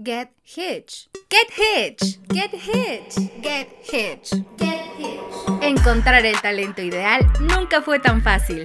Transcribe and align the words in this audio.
Get 0.00 0.30
Hitch. 0.44 1.08
Get 1.28 1.50
Hitch. 1.50 2.20
Get 2.28 2.52
Hitch. 2.52 3.16
Get 3.42 3.68
Hitch. 3.82 4.30
Get 4.56 4.80
Hitch. 4.96 5.60
Encontrar 5.60 6.24
el 6.24 6.40
talento 6.40 6.82
ideal 6.82 7.26
nunca 7.40 7.82
fue 7.82 7.98
tan 7.98 8.22
fácil. 8.22 8.62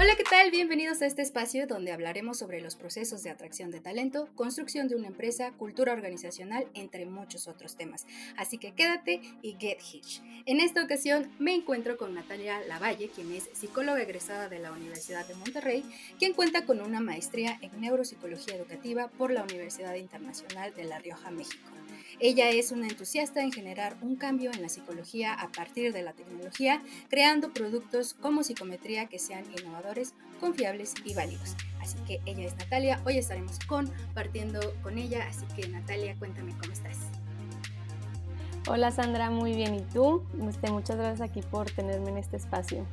Hola, 0.00 0.14
¿qué 0.16 0.22
tal? 0.22 0.52
Bienvenidos 0.52 1.02
a 1.02 1.06
este 1.06 1.22
espacio 1.22 1.66
donde 1.66 1.90
hablaremos 1.90 2.38
sobre 2.38 2.60
los 2.60 2.76
procesos 2.76 3.24
de 3.24 3.30
atracción 3.30 3.72
de 3.72 3.80
talento, 3.80 4.28
construcción 4.36 4.86
de 4.86 4.94
una 4.94 5.08
empresa, 5.08 5.50
cultura 5.50 5.92
organizacional, 5.92 6.68
entre 6.74 7.04
muchos 7.04 7.48
otros 7.48 7.74
temas. 7.74 8.06
Así 8.36 8.58
que 8.58 8.70
quédate 8.70 9.20
y 9.42 9.56
get 9.58 9.78
hitch. 9.80 10.22
En 10.46 10.60
esta 10.60 10.84
ocasión 10.84 11.32
me 11.40 11.52
encuentro 11.52 11.96
con 11.96 12.14
Natalia 12.14 12.60
Lavalle, 12.60 13.10
quien 13.12 13.32
es 13.32 13.50
psicóloga 13.54 14.00
egresada 14.00 14.48
de 14.48 14.60
la 14.60 14.70
Universidad 14.70 15.26
de 15.26 15.34
Monterrey, 15.34 15.82
quien 16.16 16.32
cuenta 16.32 16.64
con 16.64 16.80
una 16.80 17.00
maestría 17.00 17.58
en 17.60 17.80
neuropsicología 17.80 18.54
educativa 18.54 19.08
por 19.08 19.32
la 19.32 19.42
Universidad 19.42 19.96
Internacional 19.96 20.72
de 20.76 20.84
La 20.84 21.00
Rioja, 21.00 21.32
México. 21.32 21.68
Ella 22.20 22.50
es 22.50 22.72
una 22.72 22.88
entusiasta 22.88 23.42
en 23.42 23.52
generar 23.52 23.96
un 24.02 24.16
cambio 24.16 24.50
en 24.52 24.60
la 24.60 24.68
psicología 24.68 25.34
a 25.34 25.52
partir 25.52 25.92
de 25.92 26.02
la 26.02 26.14
tecnología, 26.14 26.82
creando 27.08 27.52
productos 27.52 28.14
como 28.14 28.42
psicometría 28.42 29.06
que 29.06 29.20
sean 29.20 29.44
innovadores, 29.56 30.14
confiables 30.40 30.94
y 31.04 31.14
válidos. 31.14 31.54
Así 31.80 31.96
que 32.08 32.20
ella 32.26 32.44
es 32.44 32.56
Natalia, 32.56 33.00
hoy 33.06 33.18
estaremos 33.18 33.60
compartiendo 33.68 34.58
con 34.82 34.98
ella, 34.98 35.28
así 35.28 35.46
que 35.54 35.68
Natalia, 35.68 36.16
cuéntame 36.18 36.56
cómo 36.60 36.72
estás. 36.72 36.96
Hola 38.66 38.90
Sandra, 38.90 39.30
muy 39.30 39.54
bien. 39.54 39.76
¿Y 39.76 39.82
tú? 39.82 40.24
Este, 40.48 40.72
muchas 40.72 40.96
gracias 40.96 41.30
aquí 41.30 41.40
por 41.40 41.70
tenerme 41.70 42.10
en 42.10 42.18
este 42.18 42.36
espacio. 42.36 42.84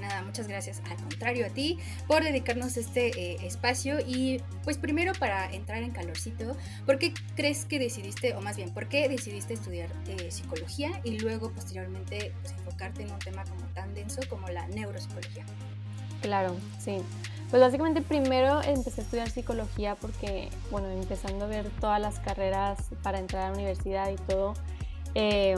Nada, 0.00 0.22
muchas 0.22 0.48
gracias. 0.48 0.80
Al 0.90 0.96
contrario 0.96 1.46
a 1.46 1.48
ti 1.48 1.78
por 2.06 2.22
dedicarnos 2.22 2.76
este 2.76 3.08
eh, 3.08 3.46
espacio 3.46 3.98
y 4.00 4.40
pues 4.64 4.78
primero 4.78 5.12
para 5.18 5.50
entrar 5.52 5.82
en 5.82 5.90
calorcito, 5.90 6.56
¿por 6.86 6.98
qué 6.98 7.12
crees 7.34 7.64
que 7.64 7.78
decidiste, 7.78 8.34
o 8.34 8.40
más 8.40 8.56
bien, 8.56 8.72
por 8.72 8.88
qué 8.88 9.08
decidiste 9.08 9.54
estudiar 9.54 9.88
eh, 10.06 10.30
psicología 10.30 11.00
y 11.04 11.18
luego 11.18 11.50
posteriormente 11.50 12.32
pues, 12.42 12.52
enfocarte 12.52 13.02
en 13.02 13.12
un 13.12 13.18
tema 13.18 13.44
como 13.44 13.66
tan 13.74 13.94
denso 13.94 14.20
como 14.28 14.48
la 14.48 14.66
neuropsicología? 14.68 15.44
Claro, 16.22 16.56
sí. 16.78 16.98
Pues 17.50 17.62
básicamente 17.62 18.02
primero 18.02 18.60
empecé 18.62 19.00
a 19.00 19.04
estudiar 19.04 19.30
psicología 19.30 19.94
porque, 19.94 20.50
bueno, 20.70 20.90
empezando 20.90 21.46
a 21.46 21.48
ver 21.48 21.70
todas 21.80 22.00
las 22.00 22.18
carreras 22.18 22.78
para 23.02 23.18
entrar 23.18 23.44
a 23.44 23.48
la 23.48 23.54
universidad 23.54 24.10
y 24.10 24.16
todo, 24.16 24.54
eh, 25.14 25.56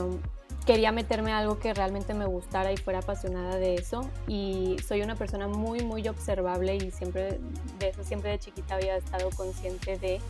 quería 0.65 0.91
meterme 0.91 1.31
a 1.31 1.39
algo 1.39 1.59
que 1.59 1.73
realmente 1.73 2.13
me 2.13 2.25
gustara 2.25 2.71
y 2.71 2.77
fuera 2.77 2.99
apasionada 2.99 3.57
de 3.57 3.75
eso. 3.75 4.09
Y 4.27 4.77
soy 4.87 5.01
una 5.01 5.15
persona 5.15 5.47
muy, 5.47 5.83
muy 5.83 6.07
observable 6.07 6.75
y 6.75 6.91
siempre 6.91 7.39
de 7.79 7.89
eso, 7.89 8.03
siempre 8.03 8.31
de 8.31 8.39
chiquita 8.39 8.75
había 8.75 8.97
estado 8.97 9.29
consciente 9.31 9.97
de. 9.97 10.21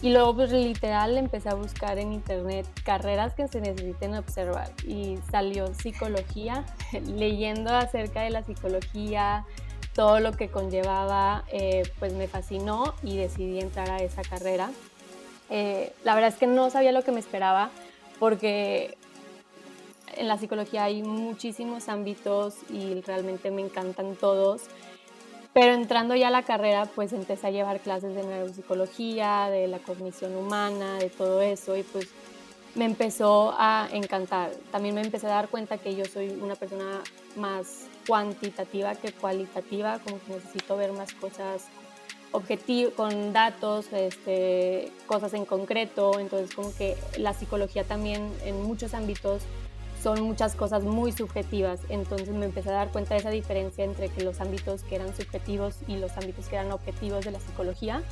Y 0.00 0.10
luego, 0.10 0.34
pues 0.34 0.50
literal, 0.50 1.16
empecé 1.16 1.48
a 1.48 1.54
buscar 1.54 1.98
en 1.98 2.12
internet 2.12 2.66
carreras 2.82 3.34
que 3.34 3.46
se 3.46 3.60
necesiten 3.60 4.16
observar. 4.16 4.72
Y 4.84 5.18
salió 5.30 5.72
psicología, 5.74 6.64
leyendo 7.06 7.72
acerca 7.72 8.22
de 8.22 8.30
la 8.30 8.42
psicología, 8.42 9.46
todo 9.94 10.18
lo 10.18 10.32
que 10.32 10.48
conllevaba, 10.48 11.44
eh, 11.52 11.82
pues 11.98 12.14
me 12.14 12.26
fascinó 12.26 12.94
y 13.02 13.16
decidí 13.16 13.60
entrar 13.60 13.90
a 13.90 13.98
esa 13.98 14.22
carrera. 14.22 14.70
Eh, 15.50 15.92
la 16.02 16.14
verdad 16.14 16.30
es 16.30 16.36
que 16.36 16.46
no 16.46 16.70
sabía 16.70 16.92
lo 16.92 17.04
que 17.04 17.12
me 17.12 17.20
esperaba 17.20 17.70
porque 18.18 18.96
en 20.16 20.28
la 20.28 20.38
psicología 20.38 20.84
hay 20.84 21.02
muchísimos 21.02 21.88
ámbitos 21.88 22.54
y 22.70 23.00
realmente 23.02 23.50
me 23.50 23.62
encantan 23.62 24.16
todos. 24.16 24.62
Pero 25.52 25.74
entrando 25.74 26.14
ya 26.16 26.28
a 26.28 26.30
la 26.30 26.44
carrera, 26.44 26.86
pues 26.86 27.12
empecé 27.12 27.46
a 27.46 27.50
llevar 27.50 27.80
clases 27.80 28.14
de 28.14 28.22
neuropsicología, 28.22 29.48
de 29.50 29.68
la 29.68 29.78
cognición 29.78 30.34
humana, 30.34 30.98
de 30.98 31.10
todo 31.10 31.42
eso 31.42 31.76
y 31.76 31.82
pues 31.82 32.08
me 32.74 32.86
empezó 32.86 33.54
a 33.58 33.88
encantar. 33.92 34.50
También 34.70 34.94
me 34.94 35.02
empecé 35.02 35.26
a 35.26 35.30
dar 35.30 35.48
cuenta 35.48 35.76
que 35.76 35.94
yo 35.94 36.06
soy 36.06 36.30
una 36.30 36.54
persona 36.54 37.02
más 37.36 37.86
cuantitativa 38.06 38.94
que 38.94 39.12
cualitativa, 39.12 39.98
como 39.98 40.18
que 40.24 40.32
necesito 40.32 40.76
ver 40.76 40.92
más 40.92 41.12
cosas 41.12 41.66
objetivo, 42.32 42.92
con 42.92 43.34
datos, 43.34 43.92
este, 43.92 44.90
cosas 45.06 45.34
en 45.34 45.44
concreto. 45.44 46.18
Entonces 46.18 46.54
como 46.54 46.74
que 46.74 46.96
la 47.18 47.34
psicología 47.34 47.84
también 47.84 48.32
en 48.44 48.62
muchos 48.62 48.94
ámbitos 48.94 49.42
son 50.02 50.20
muchas 50.22 50.54
cosas 50.54 50.82
muy 50.82 51.12
subjetivas. 51.12 51.80
Entonces 51.88 52.28
me 52.30 52.46
empecé 52.46 52.70
a 52.70 52.72
dar 52.72 52.90
cuenta 52.90 53.14
de 53.14 53.20
esa 53.20 53.30
diferencia 53.30 53.84
entre 53.84 54.08
que 54.08 54.24
los 54.24 54.40
ámbitos 54.40 54.82
que 54.82 54.96
eran 54.96 55.14
subjetivos 55.14 55.76
y 55.86 55.96
los 55.96 56.16
ámbitos 56.16 56.46
que 56.48 56.56
eran 56.56 56.72
objetivos 56.72 57.24
de 57.24 57.30
la 57.30 57.40
psicología. 57.40 58.02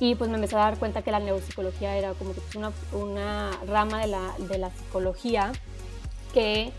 Y 0.00 0.14
pues 0.14 0.30
me 0.30 0.36
empecé 0.36 0.56
a 0.56 0.60
dar 0.60 0.78
cuenta 0.78 1.02
que 1.02 1.10
la 1.10 1.18
neuropsicología 1.18 1.96
era 1.96 2.14
como 2.14 2.32
que 2.32 2.40
una, 2.56 2.72
una 2.92 3.50
rama 3.66 4.00
de 4.00 4.06
la, 4.06 4.34
de 4.38 4.58
la 4.58 4.70
psicología 4.70 5.52
que 6.32 6.72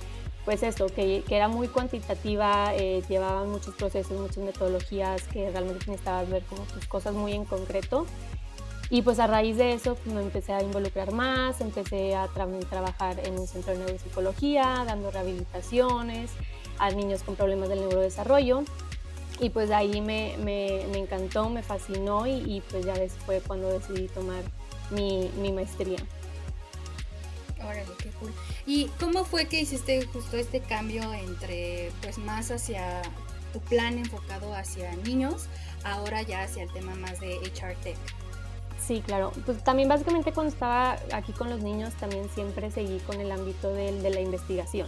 pues 0.45 0.63
esto, 0.63 0.87
que, 0.87 1.23
que, 1.27 1.35
era 1.35 1.47
muy 1.47 1.67
cuantitativa, 1.67 2.73
eh, 2.73 3.03
llevaba 3.07 3.43
muchos 3.43 3.75
procesos, 3.75 4.19
muchas 4.19 4.37
metodologías 4.37 5.21
que 5.23 5.51
realmente 5.51 5.85
necesitabas 5.85 6.29
ver 6.29 6.43
como 6.43 6.63
tus 6.63 6.87
cosas 6.87 7.13
muy 7.13 7.33
en 7.33 7.45
concreto 7.45 8.07
y 8.91 9.03
pues 9.03 9.19
a 9.19 9.27
raíz 9.27 9.57
de 9.57 9.73
eso 9.73 9.95
pues, 9.95 10.15
me 10.15 10.21
empecé 10.21 10.51
a 10.53 10.63
involucrar 10.63 11.11
más, 11.11 11.61
empecé 11.61 12.15
a 12.15 12.27
trabajar 12.27 13.19
en 13.25 13.37
un 13.37 13.47
centro 13.47 13.73
de 13.73 13.79
neuropsicología, 13.79 14.83
dando 14.85 15.11
rehabilitaciones 15.11 16.31
a 16.79 16.89
niños 16.89 17.21
con 17.21 17.35
problemas 17.35 17.69
del 17.69 17.81
neurodesarrollo. 17.81 18.63
Y 19.39 19.51
pues 19.51 19.71
ahí 19.71 20.01
me, 20.01 20.35
me, 20.39 20.81
encantó, 20.97 21.49
me 21.49 21.63
fascinó 21.63 22.27
y, 22.27 22.31
y, 22.31 22.61
pues 22.69 22.85
ya 22.85 22.95
fue 23.25 23.39
cuando 23.39 23.69
decidí 23.69 24.07
tomar 24.07 24.43
mi, 24.89 25.29
mi 25.41 25.53
maestría. 25.53 25.99
Órale, 27.63 27.85
qué 28.01 28.09
cool. 28.19 28.33
¿Y 28.65 28.87
cómo 28.99 29.23
fue 29.23 29.45
que 29.45 29.61
hiciste 29.61 30.05
justo 30.07 30.35
este 30.35 30.59
cambio 30.59 31.13
entre 31.13 31.91
pues 32.01 32.17
más 32.17 32.51
hacia 32.51 33.01
tu 33.53 33.59
plan 33.61 33.97
enfocado 33.97 34.53
hacia 34.53 34.93
niños, 34.97 35.45
ahora 35.83 36.21
ya 36.21 36.43
hacia 36.43 36.63
el 36.63 36.73
tema 36.73 36.95
más 36.95 37.19
de 37.19 37.37
HR 37.37 37.75
Tech? 37.83 37.97
Sí, 38.89 39.03
claro. 39.05 39.31
Pues 39.45 39.63
también 39.63 39.87
básicamente 39.87 40.33
cuando 40.33 40.51
estaba 40.51 40.97
aquí 41.13 41.31
con 41.31 41.47
los 41.51 41.61
niños 41.61 41.93
también 41.93 42.27
siempre 42.33 42.71
seguí 42.71 42.97
con 43.01 43.21
el 43.21 43.31
ámbito 43.31 43.71
de, 43.71 43.91
la 44.09 44.19
investigación. 44.19 44.87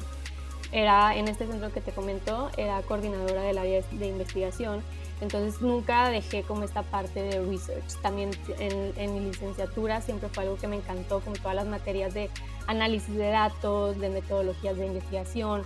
Era 0.72 1.16
en 1.16 1.28
este 1.28 1.45
centro 1.45 1.72
que 1.72 1.81
te 1.81 1.91
comentó, 1.91 2.50
era 2.57 2.81
coordinadora 2.81 3.44
del 3.44 3.59
área 3.59 3.84
de 3.91 4.07
investigación, 4.07 4.81
entonces 5.22 5.62
nunca 5.62 6.09
dejé 6.09 6.41
como 6.41 6.63
esta 6.63 6.81
parte 6.81 7.22
de 7.22 7.45
research. 7.45 8.01
También 8.01 8.31
en, 8.57 8.91
en 8.95 9.13
mi 9.13 9.19
licenciatura 9.19 10.01
siempre 10.01 10.29
fue 10.29 10.45
algo 10.45 10.56
que 10.56 10.68
me 10.68 10.78
encantó, 10.78 11.19
como 11.19 11.35
todas 11.35 11.53
las 11.53 11.68
materias 11.68 12.12
de 12.16 12.31
análisis 12.66 13.13
de 13.16 13.29
datos, 13.29 14.00
de 14.00 14.09
metodologías 14.09 14.78
de 14.78 14.88
investigación, 14.88 15.62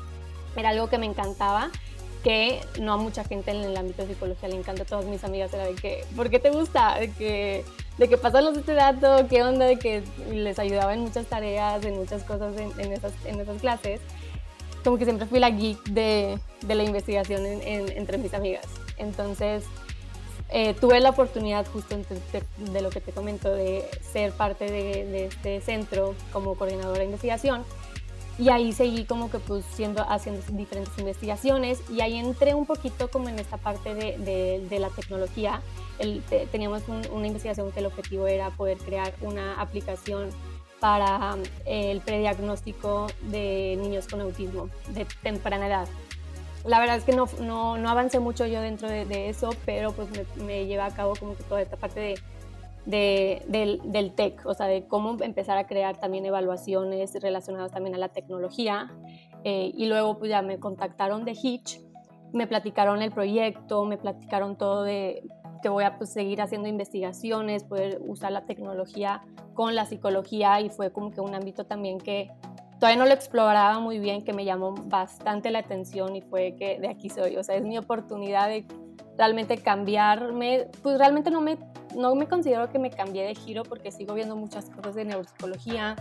era 0.57 0.72
algo 0.72 0.90
que 0.90 0.97
me 0.97 1.06
encantaba 1.06 1.72
que 2.22 2.59
no 2.81 2.91
a 2.91 2.97
mucha 2.97 3.23
gente 3.23 3.52
en 3.52 3.57
el 3.57 3.78
ámbito 3.78 4.02
de 4.02 4.09
psicología 4.09 4.50
le 4.50 4.56
encanta, 4.56 4.84
todas 4.84 5.06
mis 5.06 5.23
amigas 5.23 5.53
era 5.53 5.66
de 5.67 5.75
que, 5.75 6.03
¿por 6.16 6.31
qué 6.31 6.40
te 6.40 6.50
gusta? 6.50 6.97
De 6.97 7.12
que 7.12 7.63
de 7.97 8.09
que 8.09 8.17
pasarnos 8.17 8.57
este 8.57 8.73
dato, 8.73 9.28
qué 9.29 9.44
onda, 9.44 9.66
de 9.66 9.78
que 9.78 10.03
les 10.31 10.59
ayudaba 10.59 10.94
en 10.94 11.01
muchas 11.01 11.25
tareas, 11.28 11.83
en 11.85 11.95
muchas 11.95 12.23
cosas 12.23 12.53
en, 12.57 12.91
esas, 12.91 13.13
en 13.25 13.39
esas 13.39 13.61
clases. 13.61 14.01
Como 14.83 14.97
que 14.97 15.06
siempre 15.06 15.25
fui 15.25 15.39
la 15.39 15.50
geek 15.50 15.83
de, 15.85 16.39
de 16.61 16.75
la 16.75 16.84
investigación 16.84 17.45
entre 17.45 18.17
mis 18.17 18.34
amigas. 18.34 18.66
Entonces, 18.97 19.63
eh, 20.50 20.75
tuve 20.79 21.00
la 21.00 21.09
oportunidad 21.09 21.66
justo 21.66 21.97
de, 21.97 22.81
lo 22.81 22.89
que 22.89 23.01
te 23.01 23.11
comento, 23.11 23.53
de 23.53 23.84
ser 24.13 24.31
parte 24.31 24.69
de, 24.69 25.25
este 25.25 25.59
centro 25.61 26.16
como 26.31 26.55
coordinadora 26.55 27.00
de 27.00 27.05
investigación. 27.05 27.63
Y 28.38 28.50
ahí 28.50 28.73
seguí 28.73 29.06
como 29.06 29.29
que 29.29 29.40
pues 29.40 29.63
siendo, 29.66 30.03
haciendo 30.09 30.41
diferentes 30.51 30.97
investigaciones 30.97 31.81
y 31.90 32.01
ahí 32.01 32.18
entré 32.18 32.53
un 32.53 32.66
poquito 32.66 33.09
como 33.09 33.29
en 33.29 33.40
esta 33.40 33.57
parte 33.57 33.96
de, 33.96 34.79
la 34.79 34.90
tecnología 34.90 35.62
teníamos 36.51 36.84
una 37.12 37.28
investigación 37.28 37.72
que 37.72 37.79
el 37.79 37.85
objetivo 37.85 38.28
era 38.28 38.49
poder 38.49 38.78
crear 38.78 39.14
una 39.22 39.61
aplicación 39.61 40.29
para 40.79 41.37
eh, 41.66 41.91
el 41.91 42.02
prediagnóstico 42.02 43.08
de 43.22 43.78
niños 43.82 44.08
con 44.08 44.22
autismo 44.22 44.70
de 44.90 45.05
temprana 45.23 45.67
edad. 45.67 45.87
La 46.66 46.79
verdad 46.79 46.97
es 46.97 47.03
que 47.03 47.16
no, 47.16 47.29
no, 47.41 47.78
no 47.78 47.90
avancé 47.90 48.20
mucho 48.20 48.46
yo 48.46 48.59
dentro 48.59 48.90
de, 48.90 49.29
eso, 49.29 49.52
pero 49.66 49.93
pues 49.93 50.09
me, 50.09 50.43
me, 50.43 50.66
lleva 50.66 50.85
a 50.85 50.93
cabo 50.93 51.16
como 51.16 51.37
que 51.37 51.43
toda 51.43 51.61
esta 51.61 51.78
parte 51.78 51.99
de, 51.99 52.20
de, 52.85 53.43
del, 53.47 53.82
del 53.85 54.14
tech, 54.14 54.46
o 54.46 54.53
sea, 54.53 54.67
de 54.67 54.87
cómo 54.87 55.17
empezar 55.22 55.58
a 55.58 55.66
crear 55.67 55.97
también 55.97 56.26
evaluaciones 56.26 57.14
relacionadas 57.22 57.72
también 57.72 57.96
a 57.96 57.97
la 57.97 58.09
tecnología. 58.09 58.91
Eh, 59.43 59.72
y 59.76 59.85
luego 59.85 60.17
pues 60.17 60.29
ya 60.29 60.41
me 60.41 60.59
contactaron 60.59 61.26
de 61.26 61.37
Hitch, 61.40 61.79
me 62.34 62.47
platicaron 62.47 63.02
el 63.02 63.11
proyecto, 63.11 63.85
me 63.85 63.97
platicaron 63.97 64.58
todo 64.58 64.84
de 64.84 65.23
que 65.61 65.70
voy 65.70 65.84
a 65.84 65.97
pues, 65.97 66.11
seguir 66.11 66.41
haciendo 66.41 66.67
investigaciones, 66.67 67.64
poder 67.64 67.99
usar 68.05 68.32
la 68.32 68.46
tecnología 68.46 69.23
con 69.53 69.73
la 69.73 69.85
psicología. 69.85 70.61
Y 70.61 70.70
fue 70.70 70.91
como 70.91 71.11
que 71.11 71.22
un 71.22 71.34
ámbito 71.34 71.66
también 71.66 71.97
que 71.97 72.29
todavía 72.79 72.99
no 72.99 73.08
lo 73.08 73.14
exploraba 73.14 73.79
muy 73.79 73.99
bien, 73.99 74.23
que 74.23 74.34
me 74.34 74.46
llamó 74.46 74.73
bastante 74.73 75.49
la 75.49 75.59
atención 75.59 76.16
y 76.16 76.22
fue 76.22 76.55
que 76.55 76.79
de 76.79 76.87
aquí 76.87 77.09
soy, 77.09 77.37
o 77.37 77.43
sea, 77.43 77.55
es 77.55 77.64
mi 77.64 77.78
oportunidad 77.78 78.49
de 78.49 78.66
realmente 79.17 79.58
cambiarme, 79.58 80.67
pues 80.84 80.97
realmente 80.97 81.32
no 81.32 81.41
me 81.41 81.58
no 81.96 82.16
me 82.16 82.28
considero 82.28 82.70
que 82.72 82.80
me 82.80 82.92
cambié 82.92 83.26
de 83.26 83.36
giro 83.36 83.64
porque 83.64 83.92
sigo 83.92 84.14
viendo 84.14 84.36
muchas 84.36 84.66
cosas 84.70 84.96
de 84.96 85.06
neuropsicología, 85.06 85.96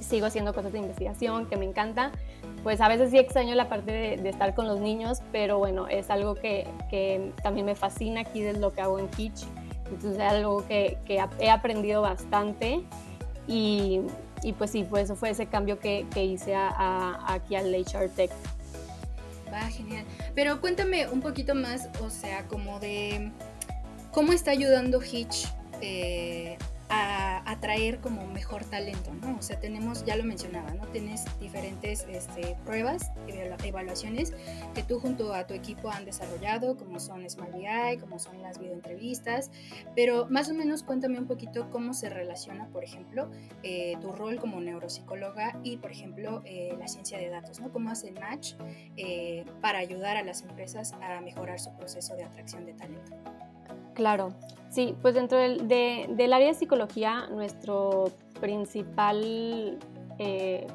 sigo 0.00 0.26
haciendo 0.26 0.54
cosas 0.54 0.72
de 0.72 0.78
investigación 0.78 1.46
que 1.46 1.56
me 1.56 1.64
encanta. 1.64 2.12
Pues 2.62 2.80
a 2.80 2.88
veces 2.88 3.10
sí 3.10 3.18
extraño 3.18 3.54
la 3.54 3.68
parte 3.68 3.92
de, 4.16 4.28
estar 4.28 4.54
con 4.54 4.66
los 4.66 4.80
niños, 4.80 5.22
pero 5.32 5.58
bueno, 5.58 5.88
es 5.88 6.10
algo 6.10 6.34
que, 6.34 6.66
que, 6.90 7.32
también 7.42 7.66
me 7.66 7.74
fascina 7.74 8.22
aquí 8.22 8.42
de 8.42 8.54
lo 8.54 8.72
que 8.72 8.80
hago 8.80 8.98
en 8.98 9.08
Hitch. 9.16 9.44
Entonces 9.86 10.14
es 10.14 10.20
algo 10.20 10.66
que, 10.66 10.98
que 11.04 11.20
he 11.38 11.50
aprendido 11.50 12.02
bastante 12.02 12.80
y, 13.46 14.02
y, 14.42 14.52
pues 14.52 14.70
sí, 14.70 14.86
pues 14.88 15.04
eso 15.04 15.16
fue 15.16 15.30
ese 15.30 15.46
cambio 15.46 15.78
que, 15.78 16.06
hice 16.14 16.54
a, 16.54 17.24
aquí 17.26 17.56
al 17.56 17.74
HR 17.74 18.08
Tech. 18.10 18.30
Va, 19.52 19.62
genial. 19.62 20.04
Pero 20.34 20.60
cuéntame 20.60 21.08
un 21.08 21.20
poquito 21.20 21.54
más, 21.56 21.88
o 22.00 22.10
sea, 22.10 22.46
como 22.46 22.78
de 22.78 23.32
cómo 24.12 24.32
está 24.32 24.50
ayudando 24.50 25.00
Hitch 25.02 25.46
eh, 25.80 26.56
a 26.90 27.48
atraer 27.50 28.00
como 28.00 28.26
mejor 28.26 28.64
talento, 28.64 29.14
¿no? 29.14 29.38
O 29.38 29.42
sea, 29.42 29.60
tenemos, 29.60 30.04
ya 30.04 30.16
lo 30.16 30.24
mencionaba, 30.24 30.74
¿no? 30.74 30.86
Tienes 30.88 31.24
diferentes 31.38 32.04
este, 32.10 32.56
pruebas, 32.64 33.12
evaluaciones 33.64 34.32
que 34.74 34.82
tú 34.82 34.98
junto 34.98 35.32
a 35.32 35.46
tu 35.46 35.54
equipo 35.54 35.88
han 35.90 36.04
desarrollado, 36.04 36.76
como 36.76 36.98
son 36.98 37.28
Smart 37.30 37.52
BI, 37.52 37.98
como 38.00 38.18
son 38.18 38.42
las 38.42 38.58
videoentrevistas, 38.58 39.52
pero 39.94 40.26
más 40.28 40.50
o 40.50 40.54
menos 40.54 40.82
cuéntame 40.82 41.18
un 41.18 41.26
poquito 41.26 41.70
cómo 41.70 41.94
se 41.94 42.10
relaciona, 42.10 42.66
por 42.68 42.82
ejemplo, 42.82 43.30
eh, 43.62 43.96
tu 44.00 44.10
rol 44.10 44.40
como 44.40 44.60
neuropsicóloga 44.60 45.60
y, 45.62 45.76
por 45.76 45.92
ejemplo, 45.92 46.42
eh, 46.44 46.74
la 46.76 46.88
ciencia 46.88 47.18
de 47.18 47.28
datos, 47.28 47.60
¿no? 47.60 47.70
Cómo 47.70 47.90
hace 47.90 48.10
match 48.10 48.54
eh, 48.96 49.44
para 49.60 49.78
ayudar 49.78 50.16
a 50.16 50.24
las 50.24 50.42
empresas 50.42 50.92
a 50.94 51.20
mejorar 51.20 51.60
su 51.60 51.72
proceso 51.76 52.16
de 52.16 52.24
atracción 52.24 52.66
de 52.66 52.72
talento. 52.72 53.12
Claro, 54.00 54.32
sí, 54.70 54.96
pues 55.02 55.12
dentro 55.12 55.36
del, 55.36 56.32
área 56.32 56.46
de 56.46 56.54
psicología, 56.54 57.28
nuestro 57.30 58.10
principal 58.40 59.78
eh, 60.18 60.66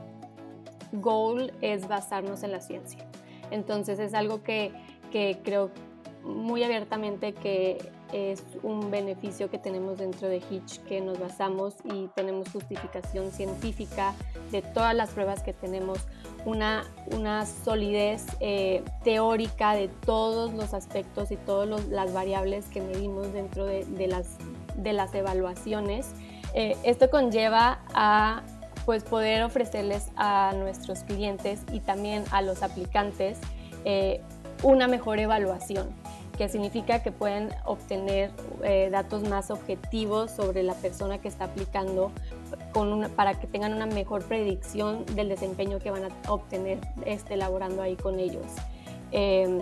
goal 0.91 1.51
es 1.59 1.87
basarnos 1.87 2.43
en 2.43 2.51
la 2.51 2.61
ciencia. 2.61 2.99
Entonces 3.49 3.97
es 3.97 4.13
algo 4.13 4.43
que, 4.43 4.71
que 5.11 5.39
creo 5.43 5.71
muy 6.21 6.61
abiertamente 6.61 7.33
que 7.33 7.79
es 8.13 8.43
un 8.61 8.91
beneficio 8.91 9.49
que 9.49 9.57
tenemos 9.57 9.97
dentro 9.97 10.27
de 10.27 10.37
Hitch, 10.37 10.83
que 10.83 11.01
nos 11.01 11.19
basamos 11.19 11.73
y 11.83 12.07
tenemos 12.15 12.49
justificación 12.51 13.31
científica 13.31 14.13
de 14.51 14.61
todas 14.61 14.93
las 14.93 15.09
pruebas 15.09 15.41
que 15.41 15.53
tenemos, 15.53 15.97
una, 16.45 16.85
solidez 17.63 18.25
eh, 18.39 18.83
teórica 19.03 19.73
de 19.73 19.87
todos 19.87 20.53
los 20.53 20.73
aspectos 20.73 21.31
y 21.31 21.37
todas 21.37 21.87
las 21.87 22.13
variables 22.13 22.65
que 22.67 22.81
medimos 22.81 23.33
dentro 23.33 23.65
de, 23.65 24.07
las, 24.07 25.13
evaluaciones. 25.13 26.11
Eh, 26.53 26.77
esto 26.83 27.09
conlleva 27.09 27.79
a 27.93 28.43
pues, 28.85 29.03
poder 29.03 29.43
ofrecerles 29.43 30.09
a 30.15 30.53
nuestros 30.55 31.03
clientes 31.03 31.61
y 31.73 31.79
también 31.79 32.23
a 32.31 32.41
los 32.41 32.63
aplicantes 32.63 33.39
eh, 33.83 34.21
una 34.63 34.87
mejor 34.87 35.19
evaluación 35.19 35.89
que 36.37 36.49
significa 36.49 37.01
que 37.01 37.13
pueden 37.13 37.49
obtener 37.63 38.29
datos 38.91 39.23
más 39.23 39.51
objetivos 39.51 40.31
sobre 40.31 40.63
la 40.63 40.73
persona 40.73 41.17
que 41.19 41.29
está 41.29 41.45
aplicando 41.45 42.11
con 42.73 43.09
para 43.11 43.39
que 43.39 43.47
tengan 43.47 43.73
una 43.73 43.85
mejor 43.85 44.23
predicción 44.23 45.05
del 45.15 45.29
desempeño 45.29 45.79
que 45.79 45.91
van 45.91 46.05
a 46.05 46.31
obtener 46.31 46.79
este, 47.05 47.35
elaborando 47.35 47.81
ahí 47.81 47.95
con 47.95 48.19
ellos. 48.19 48.45
Em, 49.11 49.61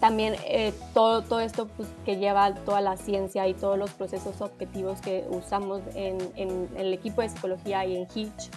también 0.00 0.34
eh, 0.46 0.72
todo, 0.94 1.22
todo 1.22 1.40
esto 1.40 1.68
pues, 1.76 1.88
que 2.04 2.16
lleva 2.16 2.54
toda 2.54 2.80
la 2.80 2.96
ciencia 2.96 3.46
y 3.46 3.54
todos 3.54 3.78
los 3.78 3.90
procesos 3.92 4.40
objetivos 4.40 5.00
que 5.00 5.24
usamos 5.30 5.80
en, 5.94 6.18
en, 6.34 6.68
el 6.76 6.92
equipo 6.92 7.22
de 7.22 7.28
psicología 7.28 7.86
y 7.86 7.96
en 7.96 8.08
Hitch 8.12 8.50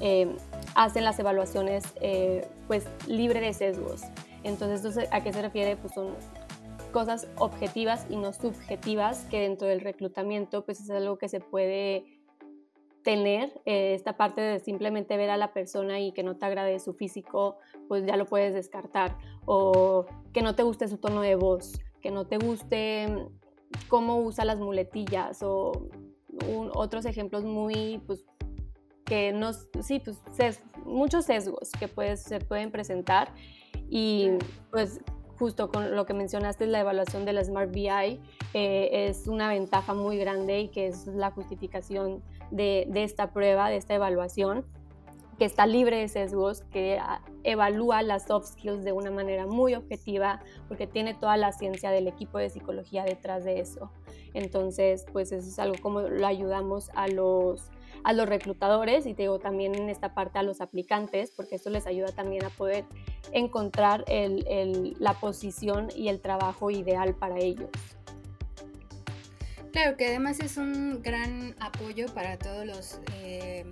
em, 0.00 0.36
hacen 0.74 1.04
las 1.04 1.18
evaluaciones 1.18 1.84
eh, 2.02 2.46
pues 2.68 2.86
libre 3.06 3.40
de 3.40 3.54
sesgos. 3.54 4.02
Entonces, 4.42 5.08
¿a 5.10 5.22
qué 5.22 5.32
se 5.32 5.40
refiere? 5.40 5.76
Pues 5.76 5.94
son 5.94 6.14
cosas 6.92 7.28
objetivas 7.36 8.06
y 8.10 8.16
no 8.16 8.32
subjetivas 8.32 9.24
que 9.30 9.40
dentro 9.40 9.68
del 9.68 9.80
reclutamiento 9.80 10.64
pues 10.64 10.80
es 10.80 10.90
algo 10.90 11.18
que 11.18 11.28
se 11.28 11.40
puede 11.40 12.19
tener 13.02 13.60
eh, 13.64 13.94
esta 13.94 14.16
parte 14.16 14.40
de 14.40 14.60
simplemente 14.60 15.16
ver 15.16 15.30
a 15.30 15.36
la 15.36 15.52
persona 15.52 16.00
y 16.00 16.12
que 16.12 16.22
no 16.22 16.36
te 16.36 16.46
agrade 16.46 16.78
su 16.80 16.92
físico 16.92 17.56
pues 17.88 18.04
ya 18.06 18.16
lo 18.16 18.26
puedes 18.26 18.54
descartar. 18.54 19.16
O 19.46 20.06
que 20.32 20.42
no 20.42 20.54
te 20.54 20.62
guste 20.62 20.88
su 20.88 20.98
tono 20.98 21.22
de 21.22 21.34
voz 21.34 21.80
que 22.00 22.10
no 22.10 22.26
te 22.26 22.38
guste 22.38 23.28
cómo 23.88 24.18
usa 24.20 24.44
las 24.44 24.58
muletillas 24.58 25.42
o 25.42 25.72
otros 26.74 27.04
ejemplos 27.04 27.44
muy 27.44 28.00
pues 28.06 28.24
que 29.04 29.32
nos 29.32 29.68
sí 29.82 30.00
pues 30.00 30.22
muchos 30.84 31.26
sesgos 31.26 31.70
que 31.78 31.88
pues, 31.88 32.22
se 32.22 32.40
pueden 32.40 32.70
presentar. 32.70 33.34
Y 33.88 34.30
pues 34.70 35.00
justo 35.38 35.70
con 35.70 35.96
lo 35.96 36.06
que 36.06 36.14
mencionaste, 36.14 36.66
la 36.66 36.80
evaluación 36.80 37.24
de 37.24 37.32
la 37.32 37.42
Smart 37.42 37.72
BI 37.72 37.88
eh, 37.88 38.20
es 39.08 39.26
una 39.26 39.48
ventaja 39.48 39.94
muy 39.94 40.16
grande 40.16 40.60
y 40.60 40.68
que 40.68 40.86
es 40.86 41.06
la 41.06 41.30
justificación 41.32 42.22
de, 42.50 42.88
esta 42.94 43.32
prueba, 43.32 43.68
de 43.68 43.76
esta 43.76 43.94
evaluación, 43.94 44.64
que 45.38 45.44
está 45.46 45.66
libre 45.66 45.98
de 45.98 46.08
sesgos, 46.08 46.62
que 46.70 46.98
ah, 47.00 47.22
evalúa 47.44 48.02
las 48.02 48.26
soft 48.26 48.46
skills 48.48 48.84
de 48.84 48.92
una 48.92 49.10
manera 49.10 49.46
muy 49.46 49.74
objetiva, 49.74 50.40
porque 50.68 50.86
tiene 50.86 51.14
toda 51.14 51.36
la 51.36 51.52
ciencia 51.52 51.90
del 51.90 52.08
equipo 52.08 52.38
de 52.38 52.50
psicología 52.50 53.04
detrás 53.04 53.44
de 53.44 53.60
eso. 53.60 53.90
Entonces, 54.34 55.06
pues 55.12 55.32
eso 55.32 55.48
es 55.48 55.58
algo 55.58 55.76
como 55.80 56.02
lo 56.02 56.26
ayudamos 56.26 56.90
a 56.94 57.08
los 57.08 57.70
a 58.04 58.12
los 58.12 58.28
reclutadores 58.28 59.06
y 59.06 59.14
te 59.14 59.22
digo 59.22 59.38
también 59.38 59.74
en 59.74 59.88
esta 59.88 60.14
parte 60.14 60.38
a 60.38 60.42
los 60.42 60.60
aplicantes, 60.60 61.32
porque 61.32 61.56
esto 61.56 61.70
les 61.70 61.86
ayuda 61.86 62.12
también 62.12 62.44
a 62.44 62.50
poder 62.50 62.84
encontrar 63.32 64.04
la 64.08 65.14
posición 65.14 65.88
y 65.94 66.08
el 66.08 66.20
trabajo 66.20 66.70
ideal 66.70 67.14
para 67.14 67.38
ellos. 67.38 67.70
Claro, 69.72 69.96
que 69.96 70.06
además 70.08 70.40
es 70.40 70.56
un 70.56 71.00
gran 71.02 71.54
apoyo 71.60 72.06
para 72.12 72.38
todos 72.38 72.66
los, 72.66 73.00
eh, 73.14 73.64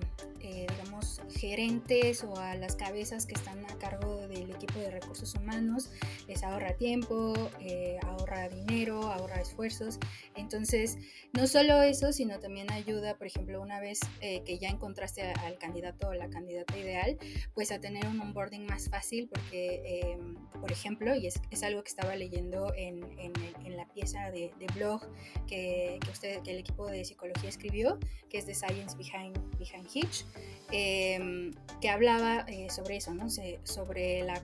eh, 0.63 0.67
digamos, 0.77 1.21
gerentes 1.31 2.25
o 2.25 2.37
a 2.37 2.55
las 2.55 2.77
cabezas 2.77 3.27
que 3.27 3.35
están 3.35 3.65
a 3.67 3.79
cargo 3.79 4.27
del 4.29 4.51
equipo 4.51 4.79
de 4.79 4.91
recursos 4.91 5.35
humanos. 5.35 5.91
Les 6.27 6.43
ahorra 6.43 6.75
tiempo, 6.75 7.35
eh, 7.61 7.99
ahorra 8.03 8.49
dinero, 8.49 9.03
ahorra 9.05 9.41
esfuerzos. 9.41 9.99
Entonces, 10.35 10.99
no 11.33 11.47
solo 11.47 11.83
eso, 11.83 12.13
sino 12.13 12.39
también 12.39 12.71
ayuda, 12.73 13.17
por 13.17 13.27
ejemplo, 13.27 13.61
una 13.61 13.81
vez 13.81 14.01
que 14.21 14.59
ya 14.59 14.69
encontraste 14.69 15.23
al 15.23 15.59
candidato 15.59 16.09
o 16.09 16.15
la 16.15 16.29
candidata 16.29 16.77
ideal, 16.77 17.19
pues 17.55 17.73
a 17.73 17.81
tener 17.81 18.07
un 18.07 18.21
onboarding 18.21 18.67
más 18.67 18.89
fácil 18.89 19.29
porque, 19.29 20.19
por 20.61 20.73
ejemplo, 20.73 21.15
y 21.15 21.27
es, 21.27 21.41
es, 21.51 21.63
algo 21.63 21.83
que 21.83 21.89
estaba 21.89 22.17
leyendo 22.17 22.73
en, 22.75 23.03
en, 23.19 23.33
en 23.65 23.77
la 23.77 23.87
pieza 23.93 24.31
de, 24.31 24.53
de 24.59 24.67
blog 24.75 25.03
que 25.47 25.99
que, 26.01 26.11
usted, 26.11 26.43
que 26.43 26.51
el 26.53 26.59
equipo 26.59 26.87
de 26.87 27.05
psicología 27.05 27.49
escribió, 27.49 27.99
que 28.29 28.39
es 28.39 28.47
The 28.47 28.55
Science 28.55 28.97
Behind, 28.97 29.37
Behind 29.59 29.89
Hitch, 29.93 30.25
em, 30.71 31.53
que 31.81 31.89
hablaba 31.89 32.45
eh, 32.49 32.69
sobre 32.71 32.97
eso, 32.97 33.15
¿no? 33.15 33.29
sobre 33.65 34.23
la 34.25 34.43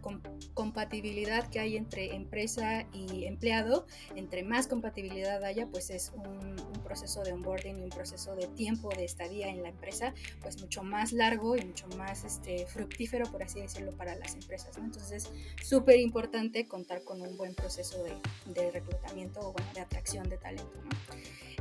compatibilidad 0.54 1.48
que 1.48 1.58
hay 1.58 1.76
entre 1.76 2.14
empresa 2.14 2.86
y 2.92 3.24
empleado. 3.24 3.86
Entre 4.14 4.42
más 4.42 4.66
compatibilidad 4.68 5.42
haya, 5.44 5.66
pues 5.66 5.90
es 5.90 6.12
un, 6.14 6.54
proceso 6.84 7.22
de 7.22 7.32
onboarding 7.32 7.80
y 7.80 7.82
un 7.82 7.90
proceso 7.90 8.36
de 8.36 8.46
tiempo 8.46 8.90
de 8.90 9.04
estadía 9.04 9.48
en 9.48 9.62
la 9.62 9.70
empresa, 9.70 10.12
pues 10.42 10.60
mucho 10.60 10.82
más 10.82 11.12
largo 11.12 11.56
y 11.56 11.64
mucho 11.64 11.88
más 11.96 12.24
este, 12.24 12.66
fructífero, 12.66 13.24
por 13.32 13.42
así 13.42 13.60
decirlo, 13.60 13.90
para 13.92 14.14
las 14.14 14.34
empresas. 14.34 14.76
¿no? 14.78 14.84
Entonces 14.84 15.24
es 15.24 15.66
súper 15.66 15.98
importante 15.98 16.68
contar 16.68 17.02
con 17.02 17.22
un 17.22 17.36
buen 17.38 17.54
proceso 17.54 18.04
de, 18.04 18.12
de 18.52 18.70
reclutamiento 18.70 19.40
o 19.40 19.52
bueno, 19.52 19.68
de 19.74 19.80
atracción 19.80 20.28
de 20.28 20.36
talento. 20.36 20.78
¿no? 20.84 20.90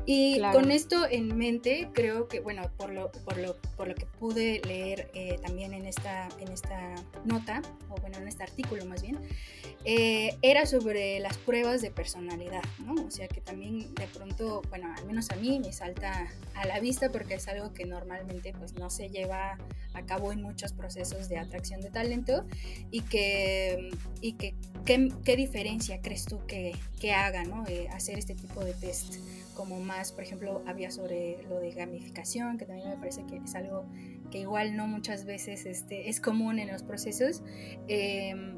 Y 0.06 0.42
con 0.52 0.72
esto 0.72 1.08
en 1.10 1.38
mente, 1.38 1.90
creo 1.94 2.28
que, 2.28 2.42
bueno, 2.42 2.70
por 2.78 2.92
lo, 2.92 3.12
por 3.12 3.38
lo, 3.38 3.56
por 3.78 3.88
lo 3.88 3.96
que 3.96 4.06
pude 4.06 4.62
leer 4.66 5.10
eh, 5.14 5.40
también 5.42 5.74
en 5.74 5.86
esta, 5.86 6.28
en 6.40 6.52
esta 6.52 6.96
nota, 7.24 7.62
o 7.90 7.96
bueno, 8.02 8.18
en 8.18 8.28
este 8.28 8.44
artículo 8.44 8.86
más 8.86 9.02
bien, 9.02 9.18
eh, 9.86 10.36
era 10.42 10.66
sobre 10.66 11.20
las 11.20 11.38
pruebas 11.38 11.82
de 11.82 11.92
personalidad, 11.92 12.64
¿no? 12.86 12.96
O 13.06 13.12
sea 13.12 13.28
que 13.28 13.40
también 13.40 13.94
de 13.96 14.08
pronto, 14.08 14.62
bueno, 14.70 14.94
al 14.96 15.06
menos 15.06 15.30
a 15.32 15.36
mí 15.36 15.60
me 15.60 15.72
salta 15.72 16.28
a 16.56 16.68
la 16.68 16.80
vista 16.80 17.10
porque 17.12 17.36
es 17.36 17.48
algo 17.48 17.74
que 17.74 17.86
normalmente 17.86 18.54
pues 18.54 18.74
no 18.74 18.90
se 18.90 19.10
lleva 19.10 19.58
a 19.94 20.02
cabo 20.06 20.32
en 20.32 20.42
muchos 20.42 20.74
procesos 20.74 21.30
de 21.30 21.38
atracción 21.38 21.82
de 21.82 21.90
talento 21.90 22.46
y 22.92 23.02
que, 23.02 23.92
y 24.22 24.34
que 24.34 24.56
¿qué, 24.86 25.36
diferencia 25.36 26.02
crees 26.02 26.26
tú 26.26 26.46
que, 26.46 26.76
que 27.00 27.14
haga, 27.14 27.44
¿no? 27.44 27.66
Eh, 27.68 27.88
hacer 27.90 28.18
este 28.18 28.36
tipo 28.36 28.64
de 28.64 28.74
test 28.74 29.16
como 29.54 29.80
más, 29.80 30.12
por 30.12 30.24
ejemplo, 30.24 30.62
había 30.66 30.92
sobre 30.92 31.44
lo 31.50 31.60
de 31.60 31.72
gamificación, 31.72 32.58
que 32.58 32.66
también 32.66 32.90
me 32.90 32.98
parece 32.98 33.26
que 33.26 33.38
es 33.38 33.56
algo 33.56 33.86
que 34.32 34.40
igual 34.40 34.76
no 34.76 34.88
muchas 34.88 35.26
veces 35.26 35.66
este, 35.66 36.10
es 36.10 36.20
común 36.20 36.60
en 36.60 36.72
los 36.72 36.84
procesos. 36.84 37.44
Em, 37.88 38.58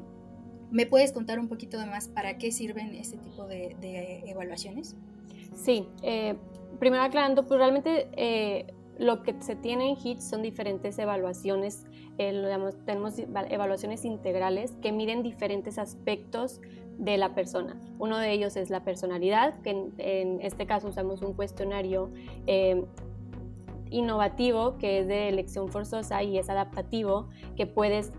¿Me 0.70 0.86
puedes 0.86 1.12
contar 1.12 1.38
un 1.38 1.48
poquito 1.48 1.78
más 1.86 2.08
para 2.08 2.38
qué 2.38 2.50
sirven 2.50 2.94
este 2.94 3.18
tipo 3.18 3.46
de, 3.46 4.22
evaluaciones? 4.26 4.96
Sí, 5.54 5.86
eh, 6.02 6.34
primero 6.80 7.02
aclarando, 7.02 7.46
pues 7.46 7.58
realmente 7.58 8.08
eh, 8.16 8.66
lo 8.98 9.22
que 9.22 9.34
se 9.40 9.54
tiene 9.54 9.90
en 9.90 9.96
HIT 9.96 10.20
son 10.20 10.42
diferentes 10.42 10.98
evaluaciones, 10.98 11.84
eh, 12.18 12.32
tenemos 12.84 13.18
evaluaciones 13.18 14.04
integrales 14.04 14.72
que 14.82 14.92
miden 14.92 15.22
diferentes 15.22 15.78
aspectos 15.78 16.60
de 16.98 17.16
la 17.18 17.34
persona. 17.34 17.80
Uno 17.98 18.18
de 18.18 18.32
ellos 18.32 18.56
es 18.56 18.70
la 18.70 18.84
personalidad, 18.84 19.60
que 19.60 19.70
en, 19.98 20.40
este 20.40 20.66
caso 20.66 20.88
usamos 20.88 21.22
un 21.22 21.34
cuestionario 21.34 22.10
innovativo 23.90 24.78
que 24.78 25.00
es 25.00 25.06
de 25.06 25.28
elección 25.28 25.68
forzosa 25.68 26.22
y 26.22 26.38
es 26.38 26.48
adaptativo, 26.48 27.28
que 27.56 27.66
puedes 27.66 28.12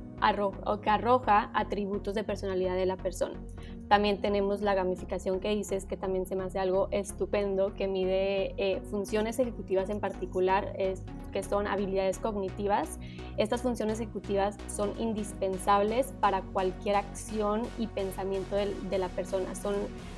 que 0.81 0.89
arroja 0.89 1.51
atributos 1.53 2.15
de 2.15 2.23
personalidad 2.23 2.75
de 2.75 2.85
la 2.85 2.97
persona. 2.97 3.39
También 3.87 4.19
tenemos 4.19 4.61
la 4.61 4.73
gamificación 4.73 5.39
que 5.39 5.49
dices, 5.49 5.85
que 5.85 5.95
también 5.95 6.25
se 6.25 6.35
me 6.35 6.43
hace 6.43 6.59
algo 6.59 6.89
estupendo, 6.91 7.73
que 7.73 7.87
mide 7.87 8.53
eh, 8.57 8.81
funciones 8.91 9.39
ejecutivas 9.39 9.89
en 9.89 10.01
particular, 10.01 10.73
es, 10.77 11.03
que 11.31 11.41
son 11.41 11.67
habilidades 11.67 12.19
cognitivas. 12.19 12.99
Estas 13.37 13.61
funciones 13.61 14.01
ejecutivas 14.01 14.57
son 14.67 14.93
indispensables 14.99 16.07
para 16.19 16.41
cualquier 16.41 16.97
acción 16.97 17.61
y 17.77 17.87
pensamiento 17.87 18.57
de, 18.57 18.97
la 18.97 19.07
persona. 19.07 19.55
Son, 19.55 19.75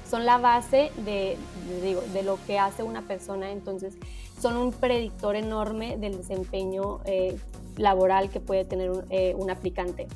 son 0.10 0.26
la 0.26 0.40
base 0.40 0.92
de, 1.06 1.38
digo, 1.84 2.02
de 2.14 2.24
lo 2.24 2.40
que 2.48 2.58
hace 2.58 2.82
una 2.82 3.04
persona, 3.04 3.52
entonces 3.52 3.98
son 4.40 4.58
un 4.58 4.72
predictor 4.72 5.36
enorme 5.36 5.98
del 5.98 6.18
desempeño 6.18 7.02
eh, 7.06 7.38
laboral 7.78 8.32
que 8.32 8.40
puede 8.40 8.66
tener 8.66 8.90
un, 8.90 9.06
eh, 9.12 9.36
aplicante. 9.52 10.08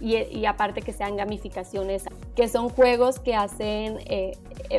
Y, 0.00 0.44
aparte 0.44 0.82
que 0.82 0.92
sean 0.92 1.16
gamificaciones, 1.16 2.04
que 2.34 2.48
son 2.48 2.68
juegos 2.68 3.18
que 3.18 3.34
hacen 3.34 3.98
eh, 4.06 4.38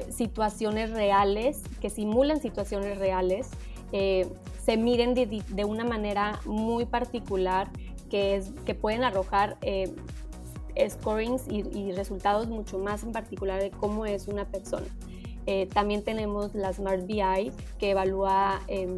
situaciones 0.09 0.91
reales, 0.91 1.61
que 1.81 1.89
simulan 1.89 2.41
situaciones 2.41 2.97
reales, 2.97 3.49
se 3.91 4.75
miren 4.75 5.13
de, 5.13 5.65
una 5.65 5.83
manera 5.83 6.39
muy 6.45 6.85
particular, 6.85 7.69
que, 8.09 8.37
es, 8.37 8.51
que 8.65 8.73
pueden 8.73 9.03
arrojar 9.03 9.57
scorings 10.89 11.47
y, 11.47 11.61
y, 11.77 11.91
resultados 11.91 12.47
mucho 12.47 12.79
más 12.79 13.03
en 13.03 13.11
particular 13.11 13.61
de 13.61 13.69
cómo 13.69 14.07
es 14.07 14.27
una 14.27 14.45
persona. 14.45 14.87
también 15.75 16.03
tenemos 16.03 16.55
la 16.55 16.73
Smart 16.73 17.05
BI, 17.05 17.51
que 17.77 17.91
evalúa 17.91 18.61
em, 18.67 18.97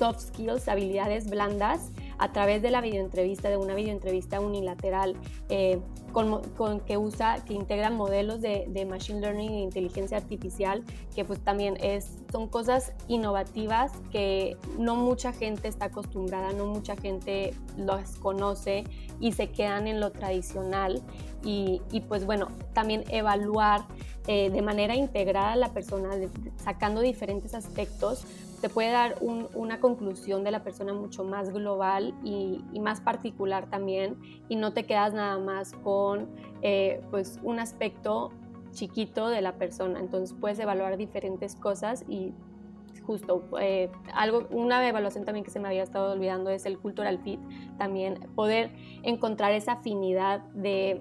soft 0.00 0.20
skills, 0.20 0.66
habilidades 0.66 1.28
blandas, 1.28 1.92
a 2.16 2.32
través 2.32 2.62
de 2.62 2.70
la 2.70 2.80
videoentrevista, 2.80 3.50
de 3.50 3.58
una 3.58 3.74
videoentrevista 3.74 4.40
unilateral 4.40 5.14
eh, 5.50 5.78
con, 6.12 6.80
que 6.80 6.96
usa, 6.96 7.44
que 7.44 7.54
integra 7.54 7.90
modelos 7.90 8.40
de, 8.40 8.86
Machine 8.88 9.20
Learning 9.20 9.50
e 9.50 9.60
inteligencia 9.62 10.16
artificial, 10.16 10.82
que 11.14 11.24
pues 11.24 11.40
también 11.40 11.76
es, 11.80 12.18
son 12.32 12.48
cosas 12.48 12.92
innovativas 13.08 13.92
que 14.10 14.56
no 14.78 14.96
mucha 14.96 15.32
gente 15.32 15.68
está 15.68 15.86
acostumbrada, 15.86 16.52
no 16.52 16.66
mucha 16.66 16.96
gente 16.96 17.54
las 17.76 18.16
conoce 18.16 18.84
y 19.20 19.32
se 19.32 19.50
quedan 19.50 19.86
en 19.86 20.00
lo 20.00 20.10
tradicional. 20.10 21.02
Y, 21.42 21.80
pues 22.08 22.26
bueno, 22.26 22.48
también 22.74 23.04
evaluar 23.08 23.86
eh, 24.26 24.50
de 24.50 24.60
manera 24.60 24.94
integrada 24.94 25.52
a 25.52 25.56
la 25.56 25.72
persona, 25.72 26.10
sacando 26.62 27.00
diferentes 27.00 27.54
aspectos, 27.54 28.24
te 28.60 28.68
puede 28.68 28.90
dar 28.90 29.16
una 29.20 29.80
conclusión 29.80 30.44
de 30.44 30.50
la 30.50 30.62
persona 30.62 30.92
mucho 30.92 31.24
más 31.24 31.50
global 31.50 32.14
y, 32.22 32.62
más 32.80 33.00
particular 33.00 33.68
también 33.68 34.16
y 34.48 34.56
no 34.56 34.72
te 34.72 34.84
quedas 34.84 35.14
nada 35.14 35.38
más 35.38 35.72
con 35.72 36.28
eh, 36.62 37.02
pues 37.10 37.38
un 37.42 37.58
aspecto 37.58 38.32
chiquito 38.72 39.28
de 39.28 39.40
la 39.40 39.54
persona. 39.56 39.98
Entonces 40.00 40.36
puedes 40.38 40.58
evaluar 40.58 40.96
diferentes 40.96 41.56
cosas 41.56 42.04
y 42.08 42.32
justo 43.06 43.42
eh, 43.60 43.90
algo, 44.14 44.46
una 44.50 44.86
evaluación 44.86 45.24
también 45.24 45.44
que 45.44 45.50
se 45.50 45.58
me 45.58 45.68
había 45.68 45.82
estado 45.82 46.12
olvidando 46.12 46.50
es 46.50 46.66
el 46.66 46.78
cultural 46.78 47.18
fit, 47.18 47.40
también 47.78 48.20
poder 48.34 48.72
encontrar 49.02 49.52
esa 49.52 49.72
afinidad 49.72 50.40
de 50.54 51.00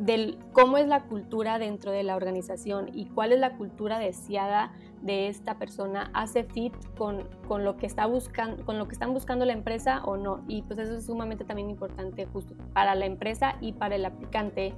del 0.00 0.38
cómo 0.52 0.78
es 0.78 0.88
la 0.88 1.04
cultura 1.04 1.58
dentro 1.58 1.92
de 1.92 2.02
la 2.02 2.16
organización 2.16 2.88
y 2.94 3.04
cuál 3.06 3.32
es 3.32 3.38
la 3.38 3.58
cultura 3.58 3.98
deseada 3.98 4.72
de 5.02 5.28
esta 5.28 5.58
persona 5.58 6.10
hace 6.14 6.44
fit 6.44 6.74
con, 6.96 7.26
con, 7.48 7.64
lo 7.64 7.76
que 7.76 7.86
está 7.86 8.06
buscando, 8.06 8.64
con 8.64 8.78
lo 8.78 8.86
que 8.86 8.92
están 8.92 9.12
buscando 9.12 9.44
la 9.44 9.52
empresa 9.52 10.02
o 10.04 10.16
no. 10.16 10.42
Y 10.48 10.62
pues 10.62 10.78
eso 10.78 10.96
es 10.96 11.06
sumamente 11.06 11.44
también 11.44 11.70
importante 11.70 12.26
justo 12.26 12.54
para 12.72 12.94
la 12.94 13.06
empresa 13.06 13.56
y 13.60 13.72
para 13.72 13.96
el 13.96 14.04
aplicante 14.04 14.74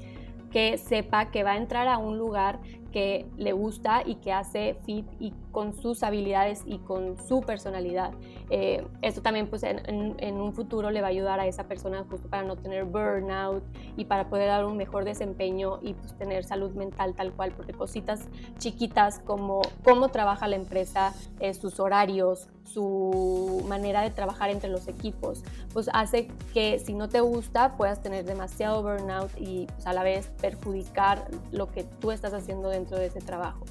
que 0.50 0.78
sepa 0.78 1.30
que 1.30 1.42
va 1.42 1.52
a 1.52 1.56
entrar 1.56 1.88
a 1.88 1.98
un 1.98 2.18
lugar 2.18 2.60
que 2.92 3.26
le 3.36 3.52
gusta 3.52 4.02
y 4.04 4.16
que 4.16 4.32
hace 4.32 4.76
fit 4.84 5.06
y 5.18 5.32
con 5.50 5.74
sus 5.74 6.02
habilidades 6.02 6.62
y 6.66 6.78
con 6.78 7.16
su 7.26 7.40
personalidad. 7.40 8.12
Eh, 8.50 8.86
esto 9.02 9.22
también 9.22 9.48
pues 9.48 9.62
en, 9.62 10.40
un 10.40 10.52
futuro 10.52 10.90
le 10.90 11.00
va 11.00 11.08
a 11.08 11.10
ayudar 11.10 11.40
a 11.40 11.46
esa 11.46 11.64
persona 11.64 12.04
justo 12.08 12.28
para 12.28 12.42
no 12.42 12.56
tener 12.56 12.84
burnout 12.84 13.62
y 13.96 14.04
para 14.04 14.28
poder 14.28 14.48
dar 14.48 14.64
un 14.64 14.76
mejor 14.76 15.04
desempeño 15.04 15.78
y 15.82 15.94
pues 15.94 16.16
tener 16.16 16.44
salud 16.44 16.72
mental 16.72 17.14
tal 17.14 17.32
cual, 17.32 17.52
porque 17.52 17.72
cositas 17.72 18.28
chiquitas 18.58 19.20
como 19.20 19.62
cómo 19.84 20.08
trabaja 20.08 20.46
la 20.48 20.56
empresa, 20.56 21.14
eh, 21.40 21.54
sus 21.54 21.80
horarios, 21.80 22.48
su 22.64 23.64
manera 23.68 24.02
de 24.02 24.10
trabajar 24.10 24.50
entre 24.50 24.70
los 24.70 24.88
equipos, 24.88 25.42
pues 25.72 25.90
hace 25.92 26.28
que 26.54 26.78
si 26.78 26.94
no 26.94 27.08
te 27.08 27.20
gusta 27.20 27.76
puedas 27.76 28.02
tener 28.02 28.24
demasiado 28.24 28.82
burnout 28.82 29.30
y 29.38 29.66
pues, 29.66 29.86
a 29.86 29.92
la 29.92 30.02
vez 30.02 30.30
perjudicar 30.40 31.28
lo 31.50 31.70
que 31.70 31.84
tú 31.84 32.10
estás 32.10 32.32
haciendo 32.32 32.68
dentro 32.68 32.81
de 32.90 33.06
ese 33.06 33.20
trabajo. 33.20 33.64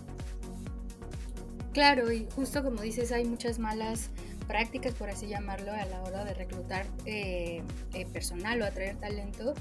Claro, 1.74 2.12
y 2.12 2.27
justo 2.36 2.63
como 2.63 2.82
dices, 2.82 3.12
hay 3.12 3.25
muchas 3.25 3.60
malas 3.60 4.10
prácticas, 4.51 4.93
por 4.96 5.10
así 5.10 5.27
llamarlo, 5.27 5.72
a 5.72 5.86
la 5.86 6.03
hora 6.03 6.25
de 6.25 6.34
reclutar 6.34 6.86
eh, 7.05 7.63
eh, 7.93 8.05
personal 8.12 8.62
o 8.62 8.65
atraer 8.65 8.98
talento. 8.98 9.53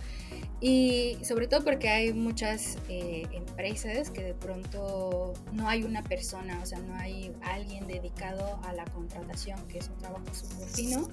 Y 0.61 1.17
sobre 1.23 1.47
todo 1.47 1.63
porque 1.63 1.89
hay 1.89 2.13
muchas 2.13 2.77
eh, 2.89 3.23
empresas 3.31 4.11
que 4.11 4.25
de 4.25 4.35
pronto 4.35 5.33
no 5.53 5.69
hay 5.69 5.85
una 5.85 6.03
persona, 6.03 6.59
o 6.61 6.67
sea, 6.67 6.81
no 6.81 6.97
hay 6.97 7.33
alguien 7.43 7.87
dedicado 7.87 8.59
a 8.65 8.73
la 8.73 8.85
contratación, 8.87 9.65
que 9.69 9.79
es 9.79 9.89
un 9.89 9.97
trabajo 9.99 10.25
súper 10.33 10.67
fino, 10.67 11.09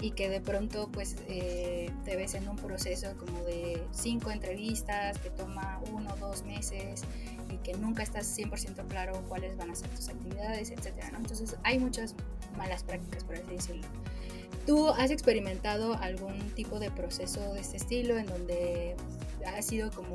y 0.00 0.10
que 0.10 0.28
de 0.28 0.40
pronto 0.40 0.90
pues 0.90 1.14
te 1.14 2.16
ves 2.16 2.34
en 2.34 2.48
un 2.48 2.56
proceso 2.56 3.16
como 3.16 3.38
de 3.44 3.80
cinco 3.92 4.32
entrevistas 4.32 5.16
que 5.18 5.30
toma 5.30 5.80
uno 5.92 6.12
o 6.14 6.16
dos 6.16 6.42
meses 6.42 7.04
y 7.48 7.58
que 7.58 7.74
nunca 7.74 8.02
estás 8.02 8.36
100% 8.36 8.88
claro 8.88 9.22
cuáles 9.28 9.56
van 9.56 9.70
a 9.70 9.76
ser 9.76 9.88
tus 9.90 10.08
actividades, 10.08 10.70
etcétera, 10.70 11.12
Entonces 11.16 11.56
hay 11.62 11.78
muchas 11.78 12.16
malas 12.56 12.82
prácticas, 12.84 13.24
por 13.24 13.36
así 13.36 13.46
decirlo. 13.50 13.86
¿Tú 14.66 14.88
has 14.90 15.10
experimentado 15.10 15.94
algún 15.94 16.38
tipo 16.54 16.78
de 16.78 16.90
proceso 16.90 17.54
de 17.54 17.60
este 17.60 17.76
estilo 17.76 18.16
en 18.16 18.26
donde 18.26 18.94
ha 19.46 19.60
sido 19.60 19.90
como, 19.90 20.14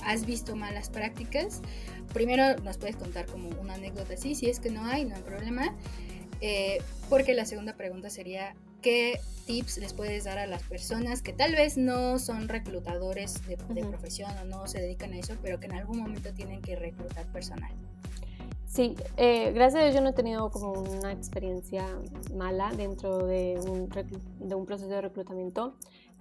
has 0.00 0.24
visto 0.24 0.56
malas 0.56 0.88
prácticas? 0.88 1.60
Primero 2.14 2.56
nos 2.62 2.78
puedes 2.78 2.96
contar 2.96 3.26
como 3.26 3.48
una 3.60 3.74
anécdota 3.74 4.14
así, 4.14 4.34
si 4.34 4.48
es 4.48 4.60
que 4.60 4.70
no 4.70 4.84
hay, 4.84 5.04
no 5.04 5.14
hay 5.14 5.22
problema. 5.22 5.74
Eh, 6.40 6.78
porque 7.08 7.34
la 7.34 7.44
segunda 7.44 7.76
pregunta 7.76 8.10
sería, 8.10 8.54
¿qué 8.82 9.20
tips 9.46 9.78
les 9.78 9.92
puedes 9.92 10.24
dar 10.24 10.38
a 10.38 10.46
las 10.46 10.62
personas 10.62 11.22
que 11.22 11.32
tal 11.32 11.52
vez 11.52 11.76
no 11.76 12.18
son 12.18 12.48
reclutadores 12.48 13.46
de, 13.46 13.56
profesión 13.56 14.30
o 14.38 14.44
no 14.44 14.66
se 14.66 14.80
dedican 14.80 15.12
a 15.12 15.18
eso, 15.18 15.34
pero 15.42 15.60
que 15.60 15.66
en 15.66 15.74
algún 15.74 15.98
momento 15.98 16.32
tienen 16.34 16.60
que 16.60 16.76
reclutar 16.76 17.26
personal? 17.32 17.72
Sí, 18.66 18.94
eh, 19.16 19.52
gracias 19.54 19.80
a 19.80 19.84
Dios 19.84 19.94
yo 19.94 20.02
no 20.02 20.10
he 20.10 20.12
tenido 20.12 20.50
como 20.50 20.72
una 20.72 21.12
experiencia 21.12 21.86
mala 22.34 22.72
dentro 22.76 23.26
de 23.26 23.58
un, 23.64 23.88
de 24.40 24.54
un 24.54 24.66
proceso 24.66 24.90
de 24.90 25.00
reclutamiento. 25.00 25.74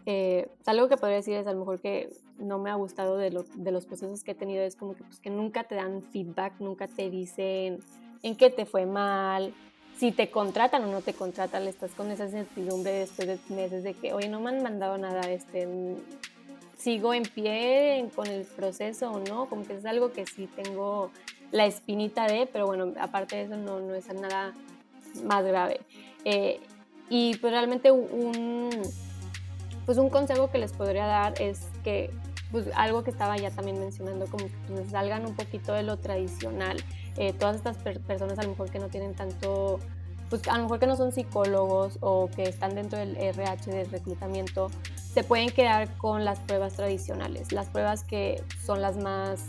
Eh, 0.05 0.47
algo 0.67 0.87
que 0.87 0.97
podría 0.97 1.17
decir 1.17 1.35
es 1.35 1.47
a 1.47 1.51
lo 1.53 1.59
mejor 1.59 1.81
que 1.81 2.09
no 2.37 2.59
me 2.59 2.69
ha 2.69 2.75
gustado 2.75 3.17
de, 3.17 3.31
los 3.31 3.85
procesos 3.85 4.23
que 4.23 4.31
he 4.31 4.35
tenido 4.35 4.63
es 4.63 4.75
como 4.75 4.95
que, 4.95 5.03
pues, 5.03 5.19
que 5.19 5.31
nunca 5.31 5.63
te 5.63 5.75
dan 5.75 6.03
feedback, 6.03 6.53
nunca 6.59 6.87
te 6.87 7.09
dicen 7.09 7.79
en 8.21 8.35
qué 8.35 8.51
te 8.51 8.65
fue 8.65 8.85
mal, 8.85 9.53
si 9.97 10.11
te 10.11 10.29
contratan 10.29 10.83
o 10.83 10.91
no 10.91 11.01
te 11.01 11.13
contratan, 11.13 11.63
estás 11.63 11.91
con 11.91 12.11
esa 12.11 12.25
incertidumbre 12.25 12.91
después 12.91 13.27
de 13.27 13.55
meses 13.55 13.83
de 13.83 13.95
que, 13.95 14.13
oye, 14.13 14.29
no 14.29 14.39
me 14.41 14.49
han 14.49 14.61
mandado 14.61 14.97
nada, 14.97 15.21
este, 15.31 15.67
sigo 16.77 17.13
en 17.13 17.23
pie 17.23 18.07
con 18.15 18.27
el 18.27 18.45
proceso 18.45 19.11
o 19.11 19.19
no, 19.19 19.47
como 19.47 19.65
que 19.65 19.73
es 19.73 19.85
algo 19.85 20.11
que 20.11 20.25
sí 20.27 20.47
tengo 20.55 21.11
la 21.55 21.65
espinita 21.65 22.27
de, 22.27 22.49
pero 22.51 22.67
bueno, 22.67 22.91
aparte 22.99 23.37
de 23.37 23.43
eso 23.43 23.55
no, 23.55 23.79
no 23.79 23.95
es 23.95 24.13
nada 24.13 24.53
más 25.23 25.45
grave. 25.45 25.79
Eh, 26.25 26.59
y 27.09 27.37
pues 27.37 27.53
realmente 27.53 27.91
un, 27.91 28.69
pues 29.85 29.97
un 29.97 30.09
consejo 30.09 30.51
que 30.51 30.57
les 30.57 30.73
podría 30.73 31.05
dar 31.05 31.41
es 31.41 31.61
que 31.83 32.11
pues 32.51 32.67
algo 32.75 33.03
que 33.03 33.11
estaba 33.11 33.37
ya 33.37 33.51
también 33.51 33.79
mencionando, 33.79 34.25
como 34.25 34.45
que 34.45 34.53
pues, 34.67 34.89
salgan 34.89 35.25
un 35.25 35.33
poquito 35.33 35.73
de 35.73 35.83
lo 35.83 35.97
tradicional. 35.97 36.77
Eh, 37.15 37.31
todas 37.31 37.55
estas 37.55 37.77
personas 37.77 38.37
a 38.37 38.43
lo 38.43 38.49
mejor 38.49 38.69
que 38.69 38.79
no 38.79 38.89
tienen 38.89 39.13
tanto, 39.13 39.79
pues 40.29 40.45
a 40.49 40.57
lo 40.57 40.63
mejor 40.63 40.79
que 40.79 40.87
no 40.87 40.97
son 40.97 41.13
psicólogos 41.13 41.99
o 42.01 42.29
que 42.35 42.43
están 42.43 42.75
dentro 42.75 42.99
del 42.99 43.15
RH 43.15 43.71
de 43.71 43.83
reclutamiento, 43.85 44.71
se 45.13 45.23
pueden 45.23 45.49
quedar 45.51 45.95
con 45.97 46.25
las 46.25 46.41
pruebas 46.41 46.73
tradicionales, 46.73 47.53
las 47.53 47.67
pruebas 47.67 48.03
que 48.03 48.43
son 48.65 48.81
las 48.81 48.97
más 48.97 49.47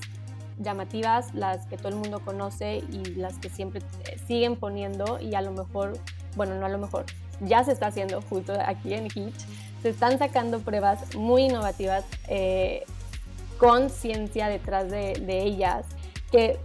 llamativas, 0.58 1.34
las 1.34 1.66
que 1.66 1.76
todo 1.76 1.88
el 1.88 1.96
mundo 1.96 2.20
conoce 2.20 2.76
y 2.90 3.14
las 3.14 3.38
que 3.38 3.48
siempre 3.48 3.82
siguen 4.26 4.56
poniendo 4.56 5.20
y 5.20 5.34
a 5.34 5.42
lo 5.42 5.52
mejor, 5.52 5.98
bueno, 6.34 6.54
no 6.58 6.66
a 6.66 6.68
lo 6.68 6.78
mejor, 6.78 7.04
ya 7.40 7.64
se 7.64 7.72
está 7.72 7.88
haciendo 7.88 8.22
justo 8.22 8.54
aquí 8.64 8.94
en 8.94 9.06
Hitch, 9.06 9.46
se 9.82 9.90
están 9.90 10.18
sacando 10.18 10.60
pruebas 10.60 11.14
muy 11.14 11.44
innovativas 11.44 12.04
eh, 12.28 12.84
con 13.58 13.90
ciencia 13.90 14.48
detrás 14.48 14.90
de, 14.90 15.14
de 15.14 15.42
ellas 15.42 15.84
que 16.30 16.58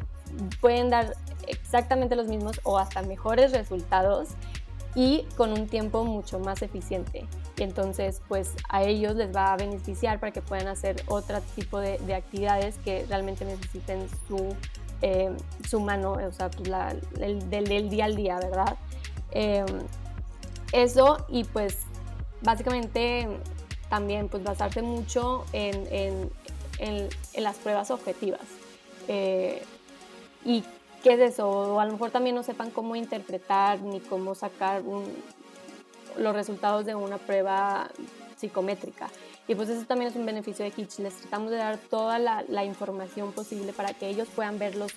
pueden 0.59 0.89
dar 0.89 1.15
exactamente 1.47 2.15
los 2.15 2.27
mismos 2.27 2.59
o 2.63 2.77
hasta 2.77 3.01
mejores 3.01 3.51
resultados 3.51 4.29
y 4.95 5.25
con 5.37 5.51
un 5.51 5.67
tiempo 5.67 6.03
mucho 6.03 6.39
más 6.39 6.61
eficiente. 6.61 7.25
Y 7.57 7.63
entonces, 7.63 8.21
pues 8.27 8.53
a 8.69 8.83
ellos 8.83 9.15
les 9.15 9.33
va 9.35 9.53
a 9.53 9.57
beneficiar 9.57 10.19
para 10.19 10.31
que 10.31 10.41
puedan 10.41 10.67
hacer 10.67 11.03
otro 11.07 11.39
tipo 11.55 11.79
de, 11.79 12.13
actividades 12.13 12.77
que 12.79 13.05
realmente 13.07 13.45
necesiten 13.45 14.07
su, 14.27 14.55
eh, 15.01 15.31
su 15.69 15.79
mano, 15.79 16.13
o 16.13 16.31
sea, 16.31 16.49
pues, 16.49 16.69
el, 17.19 17.49
del, 17.49 17.89
día 17.89 18.05
al 18.05 18.15
día, 18.15 18.37
¿verdad? 18.37 18.77
Em, 19.31 19.65
eso 20.73 21.25
y 21.29 21.43
pues 21.43 21.79
básicamente 22.41 23.27
también 23.89 24.29
pues 24.29 24.43
basarse 24.43 24.81
mucho 24.81 25.45
en, 25.53 25.87
en, 25.91 26.29
en, 26.79 27.43
las 27.43 27.57
pruebas 27.57 27.91
objetivas. 27.91 28.41
Eh, 29.07 29.63
y 30.45 30.63
qué 31.03 31.13
es 31.13 31.19
eso, 31.19 31.49
o 31.49 31.79
a 31.79 31.85
lo 31.85 31.93
mejor 31.93 32.11
también 32.11 32.35
no 32.35 32.43
sepan 32.43 32.71
cómo 32.71 32.95
interpretar 32.95 33.81
ni 33.81 33.99
cómo 33.99 34.35
sacar 34.35 34.83
los 36.17 36.35
resultados 36.35 36.85
de 36.85 36.95
una 36.95 37.17
prueba 37.17 37.89
psicométrica. 38.37 39.09
Y 39.47 39.55
pues 39.55 39.69
eso 39.69 39.85
también 39.85 40.11
es 40.11 40.15
un 40.15 40.25
beneficio 40.25 40.63
de 40.63 40.71
Kitsch. 40.71 40.99
Les 40.99 41.13
tratamos 41.15 41.51
de 41.51 41.57
dar 41.57 41.77
toda 41.77 42.19
la, 42.19 42.65
información 42.65 43.31
posible 43.31 43.73
para 43.73 43.93
que 43.93 44.07
ellos 44.07 44.27
puedan 44.35 44.59
ver 44.59 44.75
los, 44.75 44.91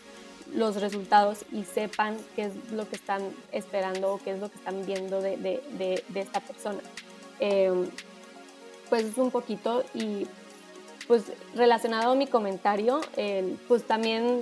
los, 0.55 0.81
resultados 0.81 1.45
y 1.51 1.65
sepan 1.65 2.17
qué 2.37 2.45
es 2.45 2.73
lo 2.73 2.89
que 2.89 2.97
están 2.97 3.23
esperando 3.53 4.15
o 4.15 4.19
qué 4.19 4.33
es 4.33 4.41
lo 4.41 4.51
que 4.51 4.57
están 4.57 4.85
viendo 4.87 5.21
de, 5.21 5.37
de, 5.37 6.05
de, 6.09 6.21
esta 6.21 6.41
persona. 6.41 6.81
Em, 7.41 7.89
pues 8.89 9.05
es 9.05 9.19
un 9.19 9.31
poquito 9.31 9.83
y 9.95 10.27
pues 11.07 11.25
relacionado 11.55 12.13
a 12.13 12.15
mi 12.15 12.27
comentario, 12.27 13.01
pues 13.69 13.85
también 13.85 14.39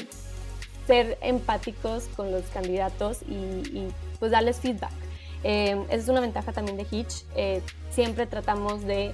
ser 0.86 1.18
empáticos 1.20 2.04
con 2.16 2.30
los 2.30 2.44
candidatos 2.46 3.22
y, 3.22 3.88
pues 4.18 4.32
darles 4.32 4.60
feedback. 4.60 4.92
Eh, 5.44 5.76
esa 5.88 5.96
es 5.96 6.08
una 6.08 6.20
ventaja 6.20 6.52
también 6.52 6.76
de 6.76 6.86
Hitch. 6.90 7.24
Eh, 7.34 7.62
siempre 7.90 8.26
tratamos 8.26 8.84
de 8.84 9.12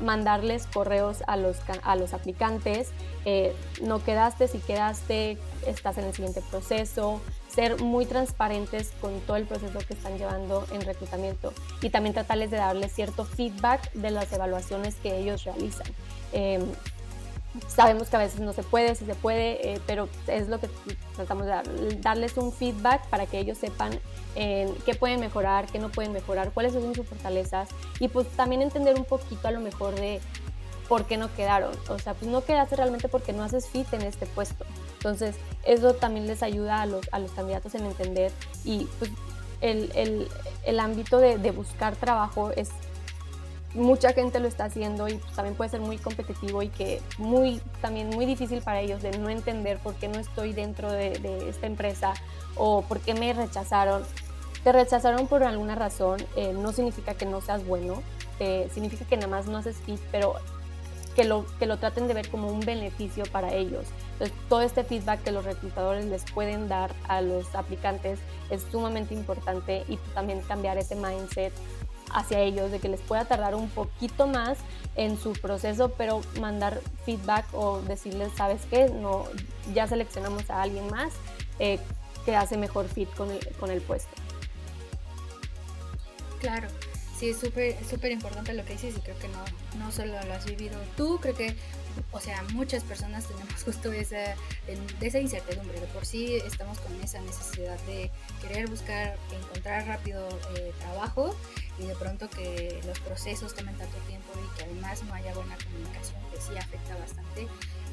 mandarles 0.00 0.66
correos 0.66 1.22
a 1.26 1.36
los, 1.36 1.58
a 1.82 1.96
los 1.96 2.14
aplicantes. 2.14 2.90
Eh, 3.24 3.54
no 3.82 4.02
quedaste, 4.02 4.48
si 4.48 4.58
quedaste, 4.58 5.38
estás 5.66 5.98
en 5.98 6.04
el 6.04 6.14
siguiente 6.14 6.42
proceso. 6.50 7.20
Ser 7.48 7.80
muy 7.80 8.04
transparentes 8.06 8.92
con 9.00 9.20
todo 9.20 9.36
el 9.36 9.44
proceso 9.44 9.78
que 9.86 9.94
están 9.94 10.18
llevando 10.18 10.66
en 10.72 10.80
reclutamiento 10.80 11.52
y 11.82 11.90
también 11.90 12.12
tratarles 12.12 12.50
de 12.50 12.56
darles 12.56 12.92
cierto 12.92 13.24
feedback 13.24 13.92
de 13.92 14.10
las 14.10 14.32
evaluaciones 14.32 14.96
que 14.96 15.16
ellos 15.18 15.44
realizan. 15.44 15.86
Sabemos 17.68 18.08
que 18.08 18.16
a 18.16 18.18
veces 18.18 18.40
no 18.40 18.52
se 18.52 18.62
puede, 18.62 18.94
si 18.94 19.06
se 19.06 19.14
puede, 19.14 19.74
eh, 19.74 19.80
pero 19.86 20.08
es 20.26 20.48
lo 20.48 20.58
que 20.58 20.68
tratamos 21.14 21.44
de 21.44 21.50
dar, 21.50 22.00
darles 22.00 22.36
un 22.36 22.52
feedback 22.52 23.06
para 23.08 23.26
que 23.26 23.38
ellos 23.38 23.58
sepan 23.58 23.98
qué 24.34 24.96
pueden 24.98 25.20
mejorar, 25.20 25.66
qué 25.66 25.78
no 25.78 25.90
pueden 25.90 26.12
mejorar, 26.12 26.50
cuáles 26.50 26.72
son 26.72 26.92
sus 26.92 27.06
fortalezas 27.06 27.68
y 28.00 28.08
pues 28.08 28.26
también 28.30 28.62
entender 28.62 28.96
un 28.96 29.04
poquito 29.04 29.46
a 29.46 29.52
lo 29.52 29.60
mejor 29.60 29.94
de 29.94 30.20
por 30.88 31.04
qué 31.06 31.16
no 31.16 31.32
quedaron. 31.34 31.72
O 31.88 31.98
sea, 31.98 32.14
pues 32.14 32.30
no 32.30 32.44
quedaste 32.44 32.76
realmente 32.76 33.08
porque 33.08 33.32
no 33.32 33.42
haces 33.42 33.68
fit 33.68 33.92
en 33.92 34.02
este 34.02 34.26
puesto. 34.26 34.64
Entonces, 34.96 35.36
eso 35.64 35.94
también 35.94 36.26
les 36.26 36.42
ayuda 36.42 36.82
a 36.82 36.86
los, 36.86 37.06
a 37.12 37.18
los 37.18 37.30
candidatos 37.32 37.74
en 37.74 37.86
entender 37.86 38.32
y 38.64 38.86
pues 38.98 39.10
el, 39.60 39.90
el, 39.94 40.28
el 40.64 40.80
ámbito 40.80 41.18
de, 41.18 41.38
de 41.38 41.50
buscar 41.50 41.96
trabajo 41.96 42.50
es 42.56 42.70
mucha 43.74 44.12
gente 44.12 44.38
lo 44.38 44.48
está 44.48 44.66
haciendo 44.66 45.08
y 45.08 45.18
también 45.34 45.56
puede 45.56 45.70
ser 45.70 45.80
muy 45.80 45.98
competitivo 45.98 46.62
y 46.62 46.68
que 46.68 47.02
muy 47.18 47.60
también 47.82 48.08
muy 48.08 48.24
difícil 48.24 48.62
para 48.62 48.80
ellos 48.80 49.02
de 49.02 49.18
no 49.18 49.28
entender 49.28 49.78
por 49.78 49.94
qué 49.94 50.08
no 50.08 50.18
estoy 50.18 50.52
dentro 50.52 50.90
de, 50.90 51.48
esta 51.48 51.66
empresa 51.66 52.14
o 52.56 52.82
por 52.82 53.00
qué 53.00 53.14
me 53.14 53.32
rechazaron. 53.32 54.02
Te 54.62 54.72
rechazaron 54.72 55.26
por 55.26 55.42
alguna 55.42 55.74
razón, 55.74 56.24
eh, 56.36 56.54
no 56.54 56.72
significa 56.72 57.14
que 57.14 57.26
no 57.26 57.40
seas 57.40 57.66
bueno, 57.66 58.02
eh, 58.40 58.70
significa 58.72 59.04
que 59.04 59.16
nada 59.16 59.28
más 59.28 59.46
no 59.46 59.58
haces 59.58 59.76
fit, 59.84 60.00
pero 60.10 60.36
que 61.14 61.24
lo, 61.24 61.44
que 61.58 61.66
lo 61.66 61.76
traten 61.76 62.08
de 62.08 62.14
ver 62.14 62.28
como 62.28 62.48
un 62.48 62.60
beneficio 62.60 63.24
para 63.30 63.52
ellos. 63.52 63.86
Todo 64.48 64.62
este 64.62 64.84
feedback 64.84 65.22
que 65.22 65.32
los 65.32 65.44
reclutadores 65.44 66.06
les 66.06 66.24
pueden 66.32 66.68
dar 66.68 66.92
a 67.08 67.20
los 67.20 67.54
aplicantes 67.54 68.18
es 68.50 68.62
sumamente 68.70 69.14
importante 69.14 69.84
y 69.88 69.96
también 70.14 70.40
cambiar 70.42 70.78
ese 70.78 70.96
mindset 70.96 71.52
hacia 72.14 72.40
ellos, 72.40 72.70
de 72.70 72.78
que 72.78 72.88
les 72.88 73.00
pueda 73.00 73.24
tardar 73.26 73.54
un 73.54 73.68
poquito 73.68 74.26
más 74.26 74.56
en 74.96 75.18
su 75.18 75.32
proceso, 75.32 75.92
pero 75.98 76.22
mandar 76.40 76.80
feedback 77.04 77.44
o 77.52 77.80
decirles, 77.82 78.30
¿sabes 78.36 78.62
qué? 78.70 78.88
No, 78.88 79.26
ya 79.74 79.86
seleccionamos 79.86 80.48
a 80.48 80.62
alguien 80.62 80.86
más 80.88 81.12
eh, 81.58 81.78
que 82.24 82.36
hace 82.36 82.56
mejor 82.56 82.88
fit 82.88 83.12
con 83.14 83.30
el, 83.30 83.46
con 83.58 83.70
el 83.70 83.80
puesto. 83.82 84.14
Claro, 86.40 86.68
sí, 87.18 87.30
es 87.30 87.38
súper 87.38 87.76
súper 87.84 88.12
importante 88.12 88.52
lo 88.54 88.64
que 88.64 88.74
dices 88.74 88.96
y 88.96 89.00
creo 89.00 89.18
que 89.18 89.28
no, 89.28 89.44
no 89.78 89.90
solo 89.90 90.12
lo 90.12 90.34
has 90.34 90.44
vivido 90.44 90.78
tú, 90.96 91.18
creo 91.20 91.34
que 91.34 91.56
o 92.12 92.20
sea, 92.20 92.42
muchas 92.52 92.82
personas 92.82 93.26
tenemos 93.26 93.62
justo 93.64 93.92
esa, 93.92 94.34
esa 95.00 95.18
incertidumbre. 95.18 95.80
De 95.80 95.86
por 95.88 96.06
sí 96.06 96.36
estamos 96.36 96.78
con 96.80 97.00
esa 97.02 97.20
necesidad 97.20 97.78
de 97.80 98.10
querer 98.40 98.68
buscar, 98.68 99.16
encontrar 99.32 99.86
rápido 99.86 100.28
eh, 100.56 100.72
trabajo 100.80 101.34
y 101.78 101.86
de 101.86 101.94
pronto 101.94 102.28
que 102.30 102.80
los 102.86 102.98
procesos 103.00 103.54
tomen 103.54 103.76
tanto 103.76 103.96
tiempo 104.06 104.32
y 104.34 104.56
que 104.56 104.64
además 104.64 105.02
no 105.04 105.14
haya 105.14 105.34
buena 105.34 105.56
comunicación, 105.56 106.20
que 106.32 106.40
sí 106.40 106.56
afecta 106.56 106.96
bastante 106.96 107.48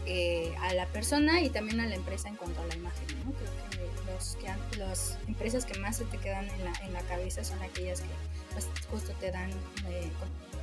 eh, 0.06 0.54
a 0.62 0.74
la 0.74 0.88
persona 0.88 1.42
y 1.42 1.50
también 1.50 1.80
a 1.80 1.86
la 1.86 1.96
empresa 1.96 2.30
en 2.30 2.36
cuanto 2.36 2.62
a 2.62 2.66
la 2.66 2.76
imagen. 2.76 3.08
¿no? 3.26 3.34
Creo 3.34 3.50
que, 3.70 4.12
los, 4.12 4.38
que 4.38 4.78
las 4.78 5.18
empresas 5.28 5.66
que 5.66 5.80
más 5.80 5.98
se 5.98 6.06
te 6.06 6.18
quedan 6.18 6.50
en 6.50 6.66
la, 6.66 6.74
en 6.84 6.94
la 6.94 7.02
cabeza 7.02 7.44
son 7.44 7.62
aquellas 7.62 8.02
que 8.02 8.10
pues, 8.54 8.68
justo 8.90 9.14
te 9.20 9.32
dan 9.32 9.50
eh, 9.90 10.10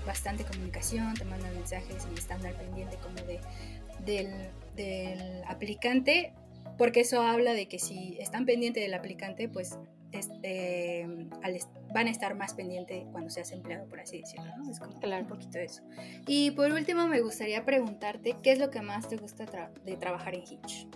bastante 0.07 0.45
comunicación, 0.45 1.15
te 1.15 1.25
mandan 1.25 1.55
mensajes 1.55 2.07
y 2.15 2.19
están 2.19 2.45
al 2.47 2.55
pendiente 2.55 2.97
como 2.99 3.17
de, 3.27 3.41
del, 4.05 4.51
del 4.77 5.43
aplicante, 5.47 6.33
porque 6.77 7.01
eso 7.01 7.23
habla 7.23 7.53
de 7.53 7.69
que 7.69 7.79
si 7.79 8.17
están 8.21 8.47
pendientes 8.47 8.83
del 8.83 8.95
aplicante, 8.95 9.49
pues 9.49 9.79
este, 10.13 11.07
van 11.93 12.07
a 12.07 12.11
estar 12.11 12.35
más 12.35 12.55
pendientes 12.55 13.05
cuando 13.13 13.31
seas 13.31 13.53
empleado, 13.53 13.87
por 13.89 14.01
así 14.01 14.19
decirlo, 14.21 14.47
¿no? 14.57 14.71
Es 14.71 14.79
como 14.79 14.95
un 14.95 15.27
poquito 15.27 15.59
eso. 15.59 15.83
Y 16.27 16.53
por 16.53 16.71
último, 16.73 17.07
me 17.09 17.21
gustaría 17.21 17.65
preguntarte, 17.65 18.37
¿qué 18.43 18.53
es 18.53 18.59
lo 18.59 18.71
que 18.71 18.81
más 18.81 19.09
te 19.09 19.17
gusta 19.17 19.71
de 19.85 19.97
trabajar 19.97 20.35
en 20.35 20.43
Hitch? 20.43 20.87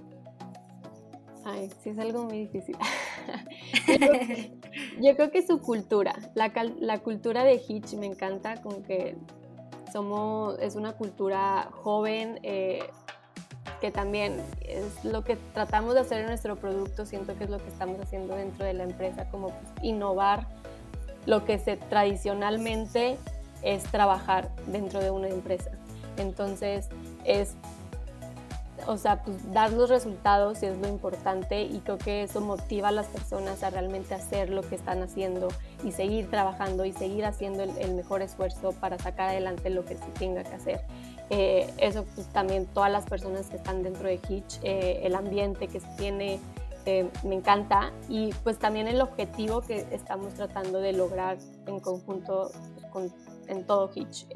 Ay, 1.44 1.70
sí 1.82 1.90
es 1.90 1.98
algo 1.98 2.24
muy 2.24 2.46
difícil. 2.46 2.76
yo, 5.00 5.16
creo 5.16 5.30
que, 5.30 5.44
su 5.44 5.60
cultura, 5.60 6.14
la, 6.34 6.52
la, 6.78 6.98
cultura 6.98 7.42
de 7.44 7.60
Hitch 7.66 7.94
me 7.94 8.06
encanta, 8.06 8.62
como 8.62 8.82
que 8.82 9.16
somos, 9.92 10.58
es 10.60 10.76
una 10.76 10.92
cultura 10.92 11.68
joven, 11.72 12.38
eh, 12.44 12.84
que 13.82 13.90
también 13.90 14.40
es 14.60 15.04
lo 15.04 15.24
que 15.24 15.36
tratamos 15.54 15.94
de 15.94 16.00
hacer 16.00 16.20
en 16.20 16.26
nuestro 16.26 16.54
producto, 16.54 17.04
siento 17.04 17.36
que 17.36 17.44
es 17.44 17.50
lo 17.50 17.58
que 17.58 17.66
estamos 17.66 18.00
haciendo 18.00 18.36
dentro 18.36 18.64
de 18.64 18.74
la 18.74 18.84
empresa, 18.84 19.28
como 19.28 19.48
pues, 19.48 19.72
innovar 19.82 20.46
lo 21.26 21.44
que 21.44 21.58
se 21.58 21.76
tradicionalmente 21.76 23.18
es 23.62 23.82
trabajar 23.82 24.50
dentro 24.68 25.00
de 25.00 25.10
una 25.10 25.28
empresa. 25.28 25.72
Entonces, 26.16 26.90
es, 27.24 27.54
o 28.86 28.96
sea, 28.96 29.24
pues 29.24 29.52
dar 29.52 29.72
los 29.72 29.90
resultados 29.90 30.62
es 30.62 30.78
lo 30.78 30.86
importante 30.86 31.62
y 31.62 31.80
creo 31.80 31.98
que 31.98 32.22
eso 32.22 32.40
motiva 32.40 32.88
a 32.88 32.92
las 32.92 33.06
personas 33.06 33.64
a 33.64 33.70
realmente 33.70 34.14
hacer 34.14 34.50
lo 34.50 34.62
que 34.62 34.76
están 34.76 35.02
haciendo 35.02 35.48
y 35.82 35.90
seguir 35.90 36.30
trabajando 36.30 36.84
y 36.84 36.92
seguir 36.92 37.24
haciendo 37.24 37.64
el, 37.64 37.76
el 37.78 37.94
mejor 37.94 38.22
esfuerzo 38.22 38.70
para 38.80 38.96
sacar 39.00 39.30
adelante 39.30 39.70
lo 39.70 39.84
que 39.84 39.96
se 39.96 40.06
tenga 40.20 40.44
que 40.44 40.54
hacer. 40.54 40.84
Eh, 41.34 41.72
eso 41.78 42.04
pues, 42.14 42.26
también 42.28 42.66
todas 42.66 42.92
las 42.92 43.06
personas 43.06 43.48
que 43.48 43.56
están 43.56 43.82
dentro 43.82 44.06
de 44.06 44.20
Hitch, 44.28 44.60
eh, 44.62 45.00
el 45.02 45.14
ambiente 45.14 45.66
que 45.66 45.80
se 45.80 45.88
tiene, 45.96 46.38
eh, 46.84 47.08
me 47.24 47.36
encanta. 47.36 47.90
Y 48.10 48.34
pues 48.44 48.58
también 48.58 48.86
el 48.86 49.00
objetivo 49.00 49.62
que 49.62 49.86
estamos 49.92 50.34
tratando 50.34 50.78
de 50.78 50.92
lograr 50.92 51.38
en 51.66 51.80
conjunto 51.80 52.50
con, 52.90 53.10
en 53.48 53.64
todo 53.66 53.90
Hitch, 53.94 54.26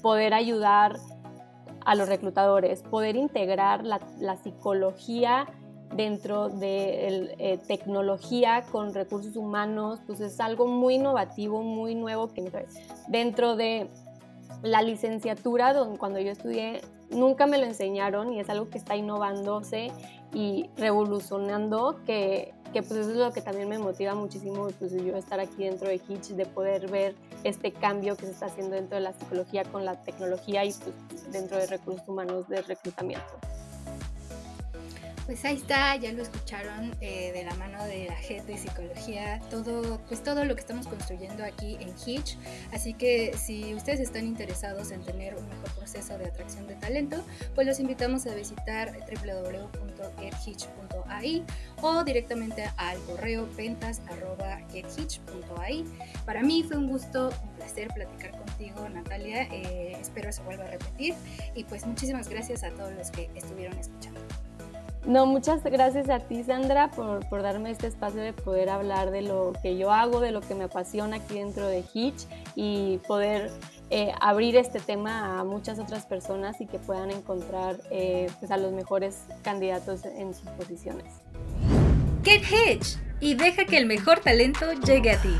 poder 0.00 0.32
ayudar 0.32 0.96
a 1.84 1.94
los 1.94 2.08
reclutadores, 2.08 2.80
poder 2.80 3.16
integrar 3.16 3.84
la, 3.84 4.00
la 4.18 4.38
psicología 4.38 5.46
dentro 5.94 6.48
de 6.48 7.60
tecnología 7.68 8.64
con 8.72 8.94
recursos 8.94 9.36
humanos, 9.36 10.00
pues 10.06 10.20
es 10.20 10.40
algo 10.40 10.66
muy 10.66 10.94
innovativo, 10.94 11.62
muy 11.62 11.94
nuevo 11.94 12.32
que 12.32 12.50
dentro 13.08 13.56
de 13.56 13.90
la 14.64 14.82
licenciatura, 14.82 15.74
donde, 15.74 15.98
cuando 15.98 16.18
yo 16.18 16.32
estudié, 16.32 16.80
nunca 17.10 17.46
me 17.46 17.58
lo 17.58 17.64
enseñaron 17.64 18.32
y 18.32 18.40
es 18.40 18.48
algo 18.48 18.70
que 18.70 18.78
está 18.78 18.96
innovándose 18.96 19.92
y 20.32 20.70
revolucionando 20.76 22.00
que, 22.06 22.54
que 22.72 22.82
pues 22.82 23.00
eso 23.00 23.10
es 23.10 23.16
lo 23.16 23.32
que 23.32 23.42
también 23.42 23.68
me 23.68 23.78
motiva 23.78 24.14
muchísimo 24.14 24.68
pues 24.78 24.92
yo 24.92 25.16
estar 25.16 25.38
aquí 25.38 25.64
dentro 25.64 25.88
de 25.88 26.00
Hitch, 26.08 26.30
de 26.30 26.46
poder 26.46 26.90
ver 26.90 27.14
este 27.44 27.72
cambio 27.72 28.16
que 28.16 28.24
se 28.24 28.32
está 28.32 28.46
haciendo 28.46 28.74
dentro 28.74 28.96
de 28.96 29.02
la 29.02 29.12
psicología 29.12 29.64
con 29.64 29.84
la 29.84 30.02
tecnología 30.02 30.64
y 30.64 30.72
pues 30.72 31.30
dentro 31.30 31.58
de 31.58 31.66
recursos 31.66 32.08
humanos 32.08 32.48
de 32.48 32.62
reclutamiento. 32.62 33.53
Pues 35.26 35.44
ahí 35.46 35.56
está, 35.56 35.96
ya 35.96 36.12
lo 36.12 36.22
escucharon 36.22 36.94
eh, 37.00 37.32
de 37.32 37.44
la 37.44 37.54
mano 37.54 37.82
de 37.84 38.08
la 38.08 38.16
gente 38.16 38.52
de 38.52 38.58
psicología, 38.58 39.40
todo, 39.50 39.98
pues 40.06 40.22
todo 40.22 40.44
lo 40.44 40.54
que 40.54 40.60
estamos 40.60 40.86
construyendo 40.86 41.42
aquí 41.44 41.78
en 41.80 41.94
Hitch. 42.04 42.36
Así 42.72 42.92
que 42.92 43.34
si 43.34 43.74
ustedes 43.74 44.00
están 44.00 44.26
interesados 44.26 44.90
en 44.90 45.02
tener 45.02 45.34
un 45.34 45.48
mejor 45.48 45.70
proceso 45.76 46.18
de 46.18 46.26
atracción 46.26 46.66
de 46.66 46.74
talento, 46.74 47.24
pues 47.54 47.66
los 47.66 47.80
invitamos 47.80 48.26
a 48.26 48.34
visitar 48.34 48.92
www.gethitch.ai 48.92 51.42
o 51.80 52.04
directamente 52.04 52.70
al 52.76 52.98
correo 53.04 53.48
ventas.gethitch.ai. 53.56 55.86
Para 56.26 56.42
mí 56.42 56.62
fue 56.64 56.76
un 56.76 56.88
gusto, 56.88 57.30
un 57.42 57.48
placer 57.54 57.88
platicar 57.94 58.32
contigo, 58.32 58.86
Natalia. 58.90 59.44
Eh, 59.44 59.96
espero 59.98 60.30
se 60.32 60.42
vuelva 60.42 60.64
a 60.64 60.68
repetir 60.68 61.14
y 61.54 61.64
pues 61.64 61.86
muchísimas 61.86 62.28
gracias 62.28 62.62
a 62.62 62.68
todos 62.72 62.92
los 62.92 63.10
que 63.10 63.30
estuvieron 63.34 63.78
escuchando. 63.78 64.20
No, 65.06 65.26
muchas 65.26 65.62
gracias 65.62 66.08
a 66.08 66.18
ti, 66.20 66.42
Sandra, 66.44 66.90
por, 66.90 67.28
por, 67.28 67.42
darme 67.42 67.70
este 67.70 67.86
espacio 67.86 68.22
de 68.22 68.32
poder 68.32 68.70
hablar 68.70 69.10
de 69.10 69.20
lo 69.20 69.52
que 69.62 69.76
yo 69.76 69.90
hago, 69.90 70.20
de 70.20 70.30
lo 70.30 70.40
que 70.40 70.54
me 70.54 70.64
apasiona 70.64 71.16
aquí 71.16 71.34
dentro 71.34 71.66
de 71.66 71.84
Hitch 71.92 72.26
y 72.54 72.98
poder 73.06 73.50
eh, 73.90 74.12
abrir 74.18 74.56
este 74.56 74.80
tema 74.80 75.38
a 75.38 75.44
muchas 75.44 75.78
otras 75.78 76.06
personas 76.06 76.58
y 76.62 76.66
que 76.66 76.78
puedan 76.78 77.10
encontrar 77.10 77.76
eh, 77.90 78.28
pues 78.40 78.50
a 78.50 78.56
los 78.56 78.72
mejores 78.72 79.24
candidatos 79.42 80.06
en 80.06 80.32
sus 80.32 80.48
posiciones. 80.50 81.12
Get 82.22 82.42
Hitch 82.50 82.96
y 83.20 83.34
deja 83.34 83.66
que 83.66 83.76
el 83.76 83.84
mejor 83.84 84.20
talento 84.20 84.72
llegue 84.72 85.10
a 85.10 85.20
ti. 85.20 85.36